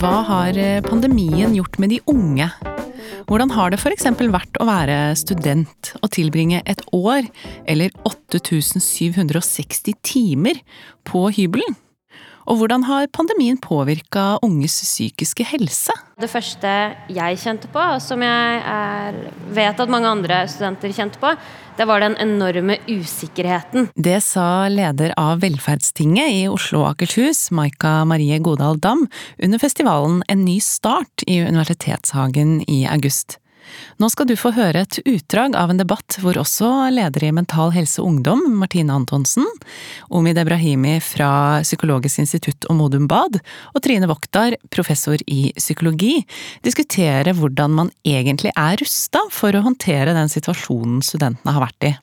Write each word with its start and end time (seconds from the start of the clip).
Hva 0.00 0.22
har 0.24 0.56
eh, 0.56 0.78
pandemien 0.80 1.52
gjort 1.52 1.74
med 1.76 1.90
de 1.92 1.98
unge? 2.08 2.46
Hvordan 3.28 3.50
har 3.52 3.68
det 3.68 3.76
f.eks. 3.82 4.06
vært 4.32 4.56
å 4.56 4.64
være 4.64 4.94
student 5.20 5.90
og 6.00 6.08
tilbringe 6.14 6.62
et 6.64 6.80
år 6.96 7.28
eller 7.68 7.92
8760 8.08 10.00
timer 10.00 10.62
på 11.04 11.26
hybelen? 11.36 11.76
Og 12.48 12.60
hvordan 12.60 12.84
har 12.88 13.10
pandemien 13.12 13.58
påvirka 13.60 14.38
unges 14.44 14.80
psykiske 14.84 15.44
helse? 15.52 15.94
Det 16.20 16.30
første 16.30 16.70
jeg 17.12 17.40
kjente 17.40 17.68
på, 17.72 17.82
som 18.02 18.22
jeg 18.24 18.62
er, 18.64 19.18
vet 19.56 19.80
at 19.80 19.92
mange 19.92 20.08
andre 20.08 20.42
studenter 20.50 20.94
kjente 20.96 21.20
på, 21.20 21.34
det 21.80 21.86
var 21.88 22.02
den 22.02 22.16
enorme 22.20 22.76
usikkerheten. 22.90 23.88
Det 23.96 24.18
sa 24.24 24.68
leder 24.68 25.14
av 25.20 25.40
Velferdstinget 25.44 26.34
i 26.34 26.42
Oslo 26.50 26.82
og 26.82 26.90
Akershus, 26.94 27.46
Maika 27.56 28.02
Marie 28.08 28.40
Godal 28.44 28.80
Dam, 28.80 29.06
under 29.40 29.62
festivalen 29.62 30.20
En 30.28 30.44
ny 30.44 30.58
start 30.60 31.24
i 31.26 31.40
Universitetshagen 31.40 32.60
i 32.68 32.82
august. 32.90 33.38
Nå 34.00 34.08
skal 34.12 34.28
du 34.30 34.34
få 34.38 34.52
høre 34.56 34.84
et 34.84 34.98
utdrag 35.04 35.56
av 35.58 35.72
en 35.72 35.80
debatt 35.80 36.18
hvor 36.22 36.38
også 36.40 36.70
leder 36.94 37.26
i 37.28 37.32
Mental 37.36 37.72
Helse 37.74 38.02
Ungdom, 38.02 38.42
Martine 38.60 38.94
Antonsen, 38.94 39.46
Omid 40.10 40.40
Ebrahimi 40.40 40.98
fra 41.04 41.60
Psykologisk 41.64 42.22
institutt 42.24 42.68
og 42.70 42.78
Modum 42.80 43.08
Bad, 43.10 43.40
og 43.74 43.84
Trine 43.84 44.08
Voktar, 44.10 44.56
professor 44.72 45.20
i 45.26 45.52
psykologi, 45.58 46.20
diskuterer 46.66 47.34
hvordan 47.36 47.76
man 47.78 47.94
egentlig 48.06 48.54
er 48.56 48.80
rusta 48.80 49.22
for 49.34 49.54
å 49.54 49.64
håndtere 49.66 50.16
den 50.16 50.30
situasjonen 50.32 51.02
studentene 51.04 51.56
har 51.56 51.68
vært 51.68 51.90
i. 51.90 51.96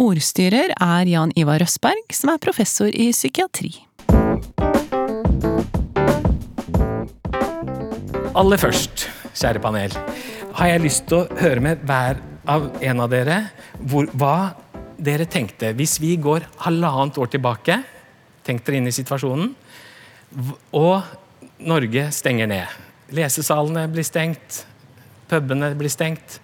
Ordstyrer 0.00 0.72
er 0.72 1.08
Jan 1.10 1.34
Ivar 1.36 1.60
Røsberg, 1.60 2.14
som 2.16 2.32
er 2.32 2.40
professor 2.40 2.88
i 2.88 3.10
psykiatri. 3.12 3.74
Aller 8.32 8.56
først, 8.56 9.04
kjære 9.36 9.60
panel, 9.60 9.92
har 10.56 10.68
jeg 10.68 10.82
lyst 10.84 11.06
til 11.08 11.22
å 11.22 11.40
høre 11.40 11.62
med 11.64 11.82
hver 11.88 12.20
av 12.48 12.68
en 12.82 13.00
av 13.04 13.10
dere 13.12 13.38
hvor, 13.78 14.08
hva 14.18 14.52
dere 14.98 15.26
tenkte 15.30 15.72
hvis 15.78 15.98
vi 16.02 16.14
går 16.20 16.46
halvannet 16.64 17.18
år 17.18 17.32
tilbake. 17.32 17.78
Tenk 18.46 18.64
dere 18.66 18.80
inn 18.80 18.90
i 18.90 18.94
situasjonen. 18.94 19.52
Og 20.78 21.62
Norge 21.62 22.08
stenger 22.14 22.50
ned. 22.50 22.78
Lesesalene 23.14 23.86
blir 23.92 24.06
stengt. 24.06 24.62
Pubene 25.30 25.72
blir 25.78 25.92
stengt. 25.92 26.40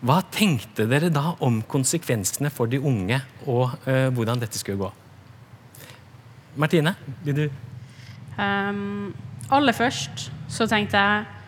Hva 0.00 0.20
tenkte 0.32 0.86
dere 0.88 1.10
da 1.12 1.34
om 1.44 1.60
konsekvensene 1.68 2.48
for 2.54 2.70
de 2.70 2.78
unge, 2.80 3.18
og 3.44 3.74
uh, 3.84 4.08
hvordan 4.14 4.40
dette 4.40 4.56
skulle 4.56 4.80
gå? 4.80 4.88
Martine, 6.60 6.94
vil 7.26 7.36
du? 7.36 7.44
Um, 8.38 9.10
aller 9.52 9.76
først 9.76 10.30
så 10.48 10.64
tenkte 10.70 11.02
jeg 11.02 11.39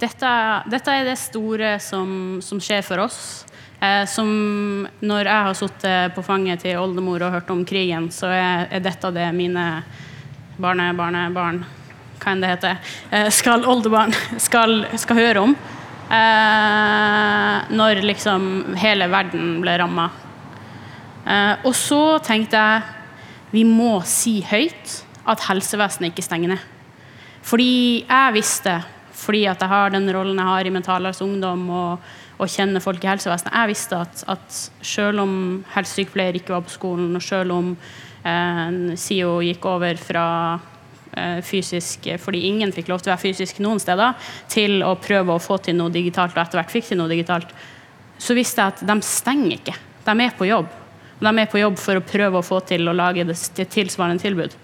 dette, 0.00 0.34
dette, 0.72 0.92
er 0.92 1.08
det 1.08 1.16
store 1.20 1.74
som, 1.82 2.40
som 2.44 2.60
skjer 2.62 2.84
for 2.86 3.04
oss. 3.04 3.20
Eh, 3.80 4.04
som 4.08 4.28
når 5.00 5.28
jeg 5.28 5.48
har 5.48 5.58
sittet 5.58 6.14
på 6.16 6.24
fanget 6.24 6.64
til 6.64 6.80
oldemor 6.80 7.22
og 7.24 7.36
hørt 7.38 7.52
om 7.52 7.64
krigen, 7.68 8.10
så 8.12 8.32
er, 8.32 8.68
er 8.70 8.84
dette 8.84 9.12
det 9.14 9.28
mine 9.36 9.66
barnebarnebarn, 10.60 11.62
Hva 12.20 12.32
enn 12.34 12.42
det 12.42 12.50
heter. 12.52 12.80
Eh, 13.10 13.28
skal 13.32 13.64
oldebarn 13.68 14.12
skal, 14.48 14.82
skal 15.00 15.20
høre 15.20 15.44
om. 15.48 15.54
Eh, 16.10 17.70
når 17.70 18.02
liksom 18.02 18.74
hele 18.80 19.06
verden 19.12 19.60
ble 19.62 19.76
ramma. 19.80 20.08
Eh, 21.24 21.54
og 21.64 21.74
så 21.76 22.18
tenkte 22.24 22.60
jeg 22.60 22.96
vi 23.50 23.64
må 23.66 23.98
si 24.06 24.40
høyt 24.46 25.00
at 25.28 25.48
helsevesenet 25.48 26.12
ikke 26.12 26.24
stenger 26.26 26.54
ned. 26.54 26.66
Fordi 27.46 28.04
jeg 28.04 28.34
visste 28.36 28.76
fordi 29.20 29.44
at 29.50 29.60
jeg 29.60 29.70
har 29.70 29.92
den 29.92 30.08
rollen 30.14 30.38
jeg 30.38 30.48
har 30.48 30.66
i 30.66 30.72
Mental 30.72 31.06
Helse 31.06 31.24
Ungdom 31.24 31.66
og, 31.74 32.10
og, 32.38 32.48
kjenner 32.48 32.82
folk 32.84 33.04
i 33.04 33.10
helsevesenet. 33.10 33.52
Jeg 33.54 33.70
visste 33.72 34.00
at, 34.00 34.24
at 34.32 34.60
selv 34.86 35.24
om 35.24 35.34
helsesykepleier 35.74 36.40
ikke 36.40 36.54
var 36.56 36.64
på 36.66 36.74
skolen, 36.74 37.12
og 37.16 37.24
selv 37.24 37.56
om 37.56 37.74
eh, 37.74 38.94
SIO 39.00 39.38
gikk 39.44 39.68
over 39.68 40.00
fra 40.00 40.26
eh, 41.12 41.40
fysisk, 41.46 42.08
fordi 42.22 42.46
ingen 42.48 42.72
fikk 42.76 42.88
lov 42.92 43.02
til 43.02 43.12
å 43.12 43.16
være 43.16 43.26
fysisk 43.26 43.60
noen 43.64 43.82
steder, 43.82 44.16
til 44.52 44.80
å 44.86 44.94
prøve 45.00 45.36
å 45.36 45.42
få 45.42 45.60
til 45.64 45.76
noe 45.80 45.92
digitalt, 45.94 46.36
og 46.36 46.44
etter 46.44 46.62
hvert 46.62 46.74
fikk 46.78 46.90
til 46.90 47.02
noe 47.02 47.12
digitalt, 47.12 47.52
så 48.20 48.36
visste 48.36 48.64
jeg 48.64 48.76
at 48.76 48.84
de 48.88 48.98
stenger 49.04 49.56
ikke. 49.58 49.76
De 50.04 50.16
er 50.24 50.34
på 50.36 50.48
jobb. 50.48 50.68
De 51.20 51.30
er 51.36 51.52
på 51.52 51.60
jobb 51.60 51.76
for 51.80 52.00
å 52.00 52.04
prøve 52.04 52.40
å 52.40 52.44
få 52.44 52.62
til 52.68 52.88
å 52.88 52.96
lage 52.96 53.26
det 53.28 53.36
tilsvarende 53.72 54.22
tilbud. 54.22 54.56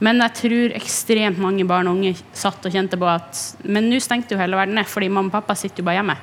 Men 0.00 0.22
jeg 0.24 0.36
tror 0.38 0.74
ekstremt 0.78 1.40
mange 1.40 1.66
barn 1.68 1.90
og 1.90 1.98
unge 1.98 2.14
satt 2.32 2.64
og 2.64 2.72
kjente 2.72 2.96
på 3.00 3.08
at 3.10 3.40
Men 3.68 3.90
nå 3.90 4.00
stengte 4.00 4.34
jo 4.34 4.40
hele 4.40 4.56
verden 4.56 4.78
ned, 4.78 4.88
fordi 4.88 5.10
mamma 5.12 5.28
og 5.28 5.36
pappa 5.36 5.56
sitter 5.58 5.82
jo 5.82 5.88
bare 5.90 6.00
hjemme. 6.00 6.16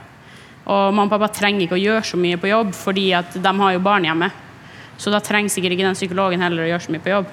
Og 0.67 0.95
mamma 0.95 1.05
og 1.05 1.13
pappa 1.13 1.29
trenger 1.37 1.67
ikke 1.67 1.77
å 1.77 1.83
gjøre 1.83 2.07
så 2.09 2.19
mye 2.19 2.39
på 2.41 2.49
jobb, 2.49 2.73
fordi 2.75 3.11
at 3.15 3.37
de 3.37 3.53
har 3.61 3.75
jo 3.75 3.83
barn 3.85 4.07
hjemme. 4.09 4.31
Så 4.97 5.13
da 5.13 5.21
trenger 5.21 5.53
sikkert 5.53 5.77
ikke 5.77 5.85
den 5.85 5.97
psykologen 5.97 6.41
heller 6.41 6.65
å 6.65 6.71
gjøre 6.71 6.85
så 6.87 6.93
mye 6.95 7.05
på 7.05 7.13
jobb. 7.13 7.29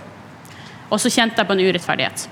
Og 0.92 1.00
så 1.00 1.10
kjente 1.10 1.40
jeg 1.40 1.48
på 1.48 1.56
en 1.56 1.64
urettferdighet. 1.64 2.26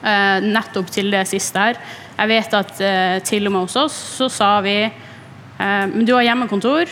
Eh, 0.00 0.46
nettopp 0.48 0.88
til 0.96 1.12
det 1.12 1.26
siste 1.28 1.60
her. 1.60 1.80
Jeg 2.16 2.32
vet 2.32 2.56
at 2.56 2.80
eh, 2.80 3.18
til 3.26 3.46
og 3.46 3.52
med 3.52 3.66
hos 3.66 3.76
oss 3.84 3.96
så 4.16 4.30
sa 4.32 4.54
vi 4.64 4.78
uh, 4.86 5.84
men 5.92 6.04
du 6.08 6.14
har 6.16 6.24
hjemmekontor, 6.24 6.90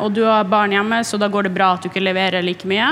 og 0.00 0.12
du 0.12 0.22
har 0.28 0.48
barn 0.48 0.72
hjemme, 0.72 0.98
så 1.04 1.16
da 1.20 1.28
går 1.32 1.46
det 1.46 1.54
bra 1.54 1.70
at 1.74 1.84
du 1.84 1.88
ikke 1.88 2.02
leverer 2.04 2.44
like 2.44 2.68
mye. 2.68 2.88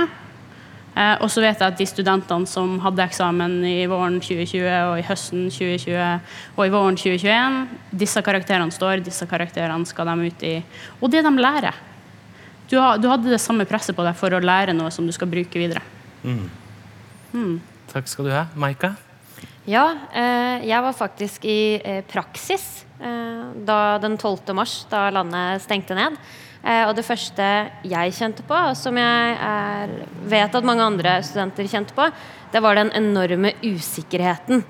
Eh, 0.92 1.14
og 1.24 1.30
så 1.32 1.40
vet 1.40 1.56
jeg 1.56 1.72
at 1.72 1.78
de 1.78 1.86
studentene 1.88 2.48
som 2.48 2.74
hadde 2.84 3.04
eksamen 3.06 3.62
i 3.64 3.86
våren 3.88 4.18
2020 4.20 4.66
og 4.90 4.98
i 5.00 5.06
høsten 5.06 5.46
2020 5.48 6.58
og 6.58 6.66
i 6.66 6.72
våren 6.74 6.98
2021, 7.00 7.62
disse 8.02 8.22
karakterene 8.24 8.74
står, 8.74 9.00
disse 9.06 9.28
karakterene 9.30 9.88
skal 9.88 10.10
de 10.10 10.28
ut 10.28 10.44
i. 10.48 10.58
Og 11.00 11.12
det 11.12 11.24
de 11.24 11.32
lærer. 11.40 11.78
Du, 12.68 12.76
ha, 12.80 12.96
du 13.00 13.08
hadde 13.08 13.32
det 13.32 13.40
samme 13.40 13.64
presset 13.68 13.96
på 13.96 14.04
deg 14.04 14.16
for 14.16 14.32
å 14.32 14.42
lære 14.42 14.76
noe 14.76 14.92
som 14.92 15.08
du 15.08 15.12
skal 15.16 15.30
bruke 15.32 15.60
videre. 15.60 15.82
Mm. 16.24 16.44
Mm. 17.32 17.56
Takk 17.92 18.08
skal 18.08 18.28
du 18.28 18.32
ha. 18.32 18.46
Maika? 18.56 18.94
Ja, 19.68 19.84
eh, 20.12 20.64
jeg 20.66 20.82
var 20.82 20.96
faktisk 20.96 21.44
i 21.46 21.76
eh, 21.78 22.00
praksis 22.08 22.84
eh, 22.98 23.44
da 23.64 23.98
den 24.02 24.16
12. 24.18 24.52
mars, 24.56 24.80
da 24.90 25.06
landet 25.14 25.62
stengte 25.62 25.94
ned. 25.96 26.16
Eh, 26.62 26.84
og 26.86 26.94
det 26.94 27.06
første 27.06 27.46
jeg 27.90 28.14
kjente 28.14 28.44
på, 28.46 28.54
og 28.54 28.76
som 28.78 28.98
jeg 28.98 29.34
er, 29.34 29.96
vet 30.30 30.54
at 30.54 30.66
mange 30.66 30.84
andre 30.86 31.16
studenter 31.26 31.66
kjente 31.70 31.96
på, 31.96 32.06
det 32.52 32.62
var 32.62 32.78
den 32.78 32.92
enorme 32.94 33.54
usikkerheten. 33.64 34.62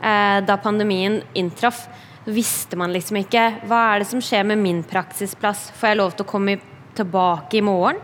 Eh, 0.00 0.38
da 0.46 0.58
pandemien 0.62 1.20
inntraff, 1.34 1.88
visste 2.30 2.76
man 2.78 2.92
liksom 2.94 3.18
ikke 3.22 3.46
hva 3.66 3.80
er 3.90 4.02
det 4.02 4.10
som 4.10 4.20
skjer 4.22 4.44
med 4.46 4.60
min 4.60 4.84
praksisplass. 4.86 5.70
Får 5.74 5.90
jeg 5.90 5.98
lov 5.98 6.14
til 6.14 6.26
å 6.26 6.30
komme 6.30 6.58
tilbake 6.94 7.58
i 7.58 7.64
morgen? 7.64 7.98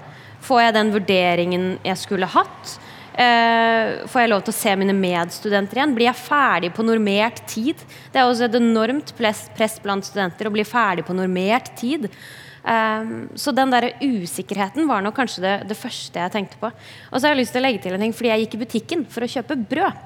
Får 0.46 0.62
jeg 0.62 0.76
den 0.76 0.92
vurderingen 0.94 1.66
jeg 1.84 2.00
skulle 2.00 2.28
hatt? 2.30 2.76
Uh, 3.16 4.04
får 4.12 4.20
jeg 4.20 4.28
lov 4.28 4.42
til 4.44 4.52
å 4.52 4.56
se 4.58 4.72
mine 4.76 4.92
medstudenter 4.96 5.78
igjen? 5.78 5.94
Blir 5.96 6.10
jeg 6.10 6.20
ferdig 6.20 6.70
på 6.76 6.84
normert 6.84 7.38
tid? 7.48 7.80
Det 8.12 8.20
er 8.20 8.28
også 8.28 8.48
et 8.48 8.58
enormt 8.58 9.14
press 9.16 9.78
blant 9.84 10.04
studenter 10.04 10.48
å 10.48 10.52
bli 10.52 10.64
ferdig 10.68 11.06
på 11.06 11.16
normert 11.16 11.70
tid. 11.80 12.10
Um, 12.66 13.28
så 13.38 13.52
den 13.54 13.70
der 13.70 13.92
usikkerheten 14.02 14.88
var 14.90 15.04
nok 15.04 15.14
kanskje 15.20 15.44
det, 15.44 15.54
det, 15.70 15.78
første 15.78 16.18
jeg 16.18 16.32
tenkte 16.34 16.58
på. 16.58 16.72
Og 17.12 17.20
så 17.20 17.28
har 17.28 17.36
jeg 17.36 17.44
lyst 17.44 17.54
til 17.54 17.62
å 17.62 17.66
legge 17.68 17.84
til 17.84 17.94
en 17.94 18.02
ting, 18.02 18.14
fordi 18.16 18.32
jeg 18.32 18.42
gikk 18.42 18.56
i 18.56 18.62
butikken 18.64 19.04
for 19.10 19.22
å 19.22 19.30
kjøpe 19.30 19.58
brød. 19.70 20.00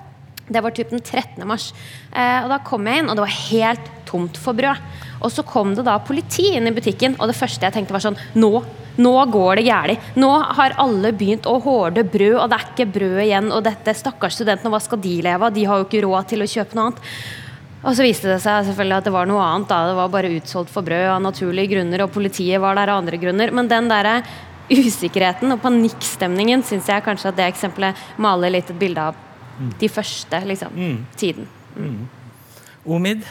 Det 0.50 0.60
var 0.60 0.74
typ 0.74 0.90
den 0.92 1.00
13. 1.00 1.46
mars. 1.48 1.70
Uh, 2.12 2.44
og 2.44 2.50
da 2.52 2.60
kom 2.66 2.84
jeg 2.90 3.00
inn, 3.00 3.08
og 3.08 3.16
det 3.16 3.24
var 3.24 3.38
helt 3.46 3.90
tomt 4.10 4.36
for 4.40 4.58
brød. 4.58 4.84
Og 5.24 5.32
så 5.32 5.44
kom 5.46 5.72
det 5.76 5.86
da 5.88 5.96
politi 6.04 6.50
inn 6.56 6.68
i 6.68 6.74
butikken, 6.76 7.16
og 7.16 7.30
det 7.30 7.38
første 7.38 7.64
jeg 7.64 7.76
tenkte 7.76 7.96
var 7.96 8.04
sånn 8.04 8.18
Nå, 8.40 8.52
nå 9.00 9.16
går 9.32 9.60
det 9.60 9.66
galt. 9.70 10.12
Nå 10.20 10.30
har 10.60 10.76
alle 10.82 11.14
begynt 11.16 11.48
å 11.48 11.56
horde 11.64 12.04
brød, 12.04 12.42
og 12.42 12.48
det 12.50 12.58
er 12.58 12.70
ikke 12.74 12.90
brød 12.98 13.20
igjen. 13.24 13.52
Og 13.56 13.64
dette 13.64 13.96
stakkars 13.96 14.36
studentene, 14.36 14.72
hva 14.74 14.82
skal 14.84 15.00
de 15.00 15.20
leve 15.24 15.48
av? 15.48 15.54
De 15.56 15.64
har 15.68 15.80
jo 15.80 15.88
ikke 15.88 16.04
råd 16.04 16.34
til 16.34 16.44
å 16.44 16.50
kjøpe 16.58 16.76
noe 16.76 16.90
annet. 16.90 17.06
Og 17.80 17.96
så 17.96 18.04
viste 18.04 18.28
det 18.28 18.40
seg 18.44 18.66
selvfølgelig 18.68 18.98
at 18.98 19.08
det 19.08 19.14
var 19.14 19.28
noe 19.28 19.40
annet. 19.40 19.68
da, 19.70 19.88
Det 19.88 19.96
var 19.96 20.12
bare 20.12 20.32
utsolgt 20.36 20.72
for 20.72 20.84
brød 20.84 21.06
av 21.14 21.22
naturlige 21.24 21.74
grunner, 21.74 22.04
og 22.04 22.12
politiet 22.12 22.60
var 22.60 22.76
der 22.76 22.92
av 22.92 23.00
andre 23.00 23.16
grunner. 23.16 23.52
Men 23.56 23.68
den 23.68 23.88
der 23.88 24.22
usikkerheten 24.70 25.50
og 25.52 25.62
panikkstemningen 25.64 26.62
syns 26.62 26.88
jeg 26.88 27.04
kanskje 27.04 27.32
at 27.32 27.38
det 27.40 27.48
eksempelet 27.50 27.96
maler 28.22 28.52
litt 28.54 28.70
et 28.70 28.78
bilde 28.78 29.02
av 29.10 29.16
mm. 29.58 29.72
de 29.80 29.88
første 29.90 30.42
liksom, 30.46 30.76
mm. 30.76 30.98
tiden. 31.16 31.48
Mm. 31.74 31.86
mm. 31.86 32.02
Omid? 32.90 33.24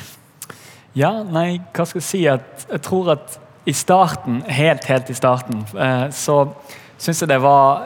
Ja, 0.97 1.11
nei, 1.23 1.61
hva 1.73 1.85
skal 1.85 2.01
jeg 2.01 2.07
si? 2.07 2.25
At 2.29 2.65
jeg 2.69 2.81
tror 2.85 3.13
at 3.15 3.37
i 3.69 3.73
starten, 3.77 4.41
helt, 4.49 4.85
helt 4.89 5.09
i 5.09 5.15
starten, 5.17 5.63
eh, 5.77 6.09
så 6.15 6.41
syns 6.97 7.21
jeg 7.21 7.29
det 7.29 7.39
var 7.43 7.85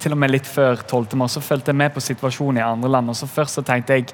til 0.00 0.14
og 0.14 0.20
med 0.20 0.32
litt 0.32 0.48
før 0.48 0.80
12. 0.82 1.16
mars, 1.18 1.36
så 1.36 1.42
fulgte 1.44 1.72
jeg 1.72 1.80
med 1.80 1.92
på 1.94 2.02
situasjonen 2.02 2.60
i 2.60 2.66
andre 2.66 2.90
land. 2.90 3.10
og 3.10 3.16
så 3.16 3.28
Først 3.30 3.58
så 3.58 3.64
tenkte 3.64 3.98
jeg 3.98 4.12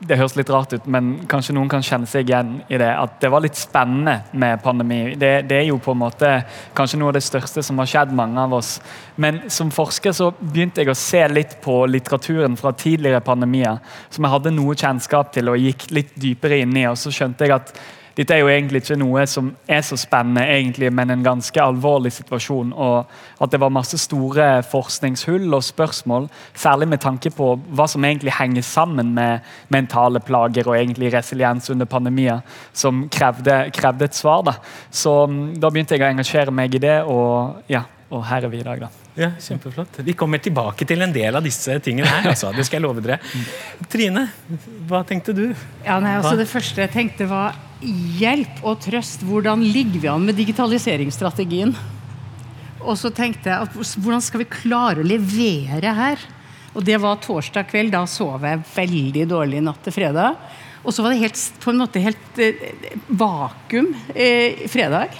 det 0.00 0.16
høres 0.16 0.34
litt 0.38 0.50
rart 0.52 0.72
ut, 0.72 0.86
men 0.88 1.10
kanskje 1.28 1.52
noen 1.52 1.68
kan 1.68 1.84
kjenne 1.84 2.08
seg 2.08 2.28
igjen 2.28 2.54
i 2.72 2.78
det. 2.80 2.88
At 2.88 3.18
det 3.20 3.28
var 3.32 3.42
litt 3.44 3.58
spennende 3.58 4.22
med 4.32 4.62
pandemi. 4.64 5.00
Det, 5.20 5.32
det, 5.50 5.58
er 5.58 5.66
jo 5.68 5.76
på 5.82 5.92
en 5.92 6.00
måte 6.00 6.30
kanskje 6.76 7.00
noe 7.00 7.12
av 7.12 7.18
det 7.18 7.24
største 7.26 7.64
som 7.66 7.78
har 7.82 7.90
skjedd 7.90 8.14
mange 8.16 8.40
av 8.40 8.56
oss. 8.56 8.78
Men 9.20 9.42
som 9.52 9.72
forsker 9.74 10.16
så 10.16 10.30
begynte 10.40 10.80
jeg 10.80 10.92
å 10.92 10.96
se 10.96 11.20
litt 11.28 11.58
på 11.64 11.82
litteraturen 11.90 12.56
fra 12.56 12.72
tidligere 12.72 13.20
pandemier, 13.24 13.80
som 14.08 14.24
jeg 14.24 14.34
hadde 14.38 14.56
noe 14.56 14.78
kjennskap 14.78 15.34
til 15.36 15.52
og 15.52 15.60
gikk 15.60 15.90
litt 15.92 16.16
dypere 16.16 16.62
inn 16.64 16.76
i. 16.80 16.88
Og 16.88 16.96
så 17.00 17.12
skjønte 17.12 17.44
jeg 17.44 17.58
at 17.58 17.74
dette 18.20 18.36
er 18.36 18.42
jo 18.42 18.50
egentlig 18.52 18.82
ikke 18.82 18.98
noe 19.00 19.22
som 19.24 19.46
er 19.64 19.80
så 19.86 19.96
spennende, 19.96 20.42
egentlig, 20.44 20.90
men 20.92 21.08
en 21.14 21.22
ganske 21.24 21.62
alvorlig 21.62 22.10
situasjon. 22.12 22.74
Og 22.76 23.40
at 23.40 23.52
det 23.54 23.60
var 23.62 23.72
masse 23.72 23.96
store 24.02 24.48
forskningshull 24.68 25.46
og 25.56 25.64
spørsmål, 25.64 26.26
særlig 26.52 26.90
med 26.92 27.00
tanke 27.00 27.32
på 27.32 27.54
hva 27.72 27.86
som 27.88 28.04
egentlig 28.04 28.34
henger 28.36 28.66
sammen 28.66 29.14
med 29.16 29.46
mentale 29.72 30.20
plager 30.20 30.68
og 30.68 30.76
egentlig 30.76 31.14
resiliens 31.14 31.72
under 31.72 31.88
pandemier, 31.88 32.42
som 32.76 33.06
krevde, 33.08 33.62
krevde 33.72 34.10
et 34.10 34.20
svar. 34.20 34.44
Da. 34.50 34.58
Så 34.92 35.14
mm, 35.24 35.56
da 35.62 35.72
begynte 35.72 35.96
jeg 35.96 36.04
å 36.04 36.10
engasjere 36.10 36.52
meg 36.52 36.76
i 36.76 36.82
det, 36.84 36.98
og, 37.08 37.64
ja, 37.72 37.86
og 38.12 38.26
her 38.28 38.44
er 38.44 38.52
vi 38.52 38.60
i 38.60 38.68
dag. 38.68 38.84
da. 38.84 38.92
Ja, 39.16 39.30
kjempeflott. 39.40 40.02
Vi 40.04 40.12
kommer 40.12 40.44
tilbake 40.44 40.84
til 40.84 41.00
en 41.08 41.16
del 41.16 41.40
av 41.40 41.48
disse 41.48 41.78
tingene 41.80 42.12
her. 42.12 42.28
Altså. 42.34 42.52
Det 42.52 42.68
skal 42.68 42.82
jeg 42.82 42.84
love 42.84 43.00
dere. 43.00 43.16
Trine, 43.88 44.28
hva 44.92 45.00
tenkte 45.08 45.32
du? 45.32 45.46
Ja, 45.86 45.96
nei, 46.04 46.18
altså 46.20 46.36
Det 46.36 46.50
første 46.52 46.84
jeg 46.84 46.92
tenkte 46.92 47.32
var 47.32 47.56
hjelp 47.80 48.60
og 48.66 48.80
trøst. 48.84 49.24
Hvordan 49.26 49.62
ligger 49.64 50.02
vi 50.02 50.10
an 50.12 50.26
med 50.26 50.38
digitaliseringsstrategien? 50.38 51.74
Og 52.80 52.96
så 52.96 53.10
tenkte 53.12 53.50
jeg 53.50 53.68
at 53.68 53.96
hvordan 54.00 54.24
skal 54.24 54.42
vi 54.42 54.52
klare 54.52 55.02
å 55.02 55.06
levere 55.06 55.94
her? 55.96 56.22
Og 56.76 56.84
det 56.86 57.00
var 57.02 57.20
torsdag 57.22 57.68
kveld. 57.70 57.92
Da 57.94 58.04
sov 58.08 58.44
jeg 58.46 58.62
veldig 58.74 59.26
dårlig 59.30 59.62
natt 59.64 59.82
til 59.84 59.96
fredag. 59.96 60.38
Og 60.80 60.94
så 60.94 61.04
var 61.04 61.12
det 61.12 61.24
helt, 61.24 61.40
på 61.60 61.72
en 61.72 61.82
måte 61.82 62.02
helt 62.02 62.40
eh, 62.40 62.62
vakuum 63.08 63.90
eh, 64.14 64.64
fredag. 64.70 65.18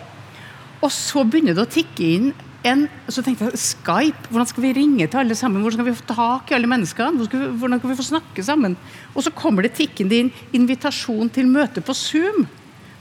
Og 0.80 0.88
så 0.94 1.24
begynner 1.26 1.56
det 1.56 1.66
å 1.66 1.74
tikke 1.74 2.06
inn 2.06 2.30
en, 2.66 2.86
så 3.08 3.22
tenkte 3.24 3.48
jeg 3.48 3.60
Skype, 3.60 4.28
hvordan 4.28 4.48
skal 4.50 4.64
vi 4.66 4.72
ringe 4.76 5.06
til 5.08 5.22
alle 5.22 5.36
sammen? 5.38 5.62
Hvordan 5.64 5.80
skal 5.80 5.88
vi 5.88 5.96
få 5.96 6.08
tak 6.10 6.50
i 6.50 6.56
alle 6.58 6.68
menneskene? 6.68 7.16
Hvordan 7.16 7.30
skal 7.30 7.40
vi, 7.40 7.58
hvordan 7.62 7.80
skal 7.80 7.90
vi 7.90 7.96
få 7.96 8.08
snakke 8.10 8.44
sammen? 8.44 8.76
Og 9.14 9.24
så 9.24 9.32
kommer 9.32 9.64
det 9.64 9.72
tikkende 9.78 10.18
inn 10.18 10.32
invitasjon 10.56 11.32
til 11.32 11.48
møte 11.48 11.80
på 11.84 11.96
Zoom. 11.96 12.44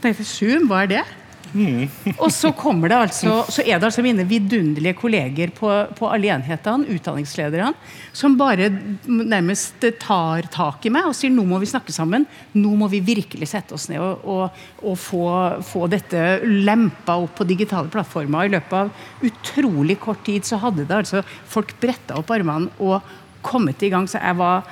Tenkte 0.00 0.24
Zoom, 0.24 0.68
hva 0.70 0.84
er 0.84 0.92
det? 0.94 1.04
og 2.22 2.30
så 2.32 2.52
kommer 2.56 2.90
det 2.90 2.98
altså, 2.98 3.40
så 3.50 3.62
er 3.64 3.78
det 3.78 3.88
altså 3.88 4.04
mine 4.04 4.26
vidunderlige 4.28 4.96
kolleger 4.98 5.52
på, 5.54 5.70
på 5.98 6.10
alle 6.10 6.30
enhetene, 6.34 6.88
utdanningslederne, 6.94 7.72
som 8.16 8.36
bare 8.38 8.68
nærmest 9.06 9.86
tar 10.02 10.48
tak 10.52 10.86
i 10.86 10.92
meg 10.94 11.08
og 11.08 11.16
sier 11.16 11.32
nå 11.34 11.44
må 11.48 11.60
vi 11.62 11.70
snakke 11.70 11.94
sammen. 11.94 12.26
Nå 12.56 12.74
må 12.78 12.90
vi 12.92 13.02
virkelig 13.04 13.50
sette 13.50 13.76
oss 13.76 13.88
ned 13.90 14.02
og, 14.02 14.24
og, 14.24 14.60
og 14.84 14.98
få, 15.00 15.24
få, 15.66 15.86
dette 15.90 16.40
lempa 16.46 17.18
opp 17.24 17.36
på 17.40 17.48
digitale 17.48 17.90
plattformer. 17.92 18.46
I 18.46 18.54
løpet 18.56 18.76
av 18.78 19.26
utrolig 19.26 19.98
kort 20.02 20.22
tid 20.26 20.46
så 20.46 20.60
hadde 20.62 20.86
det 20.86 21.02
altså 21.02 21.24
folk 21.50 21.74
bretta 21.82 22.18
opp 22.20 22.30
armene 22.34 22.70
og 22.78 23.00
kommet 23.44 23.82
i 23.82 23.90
gang. 23.92 24.08
Så 24.10 24.20
jeg 24.20 24.38
var 24.38 24.66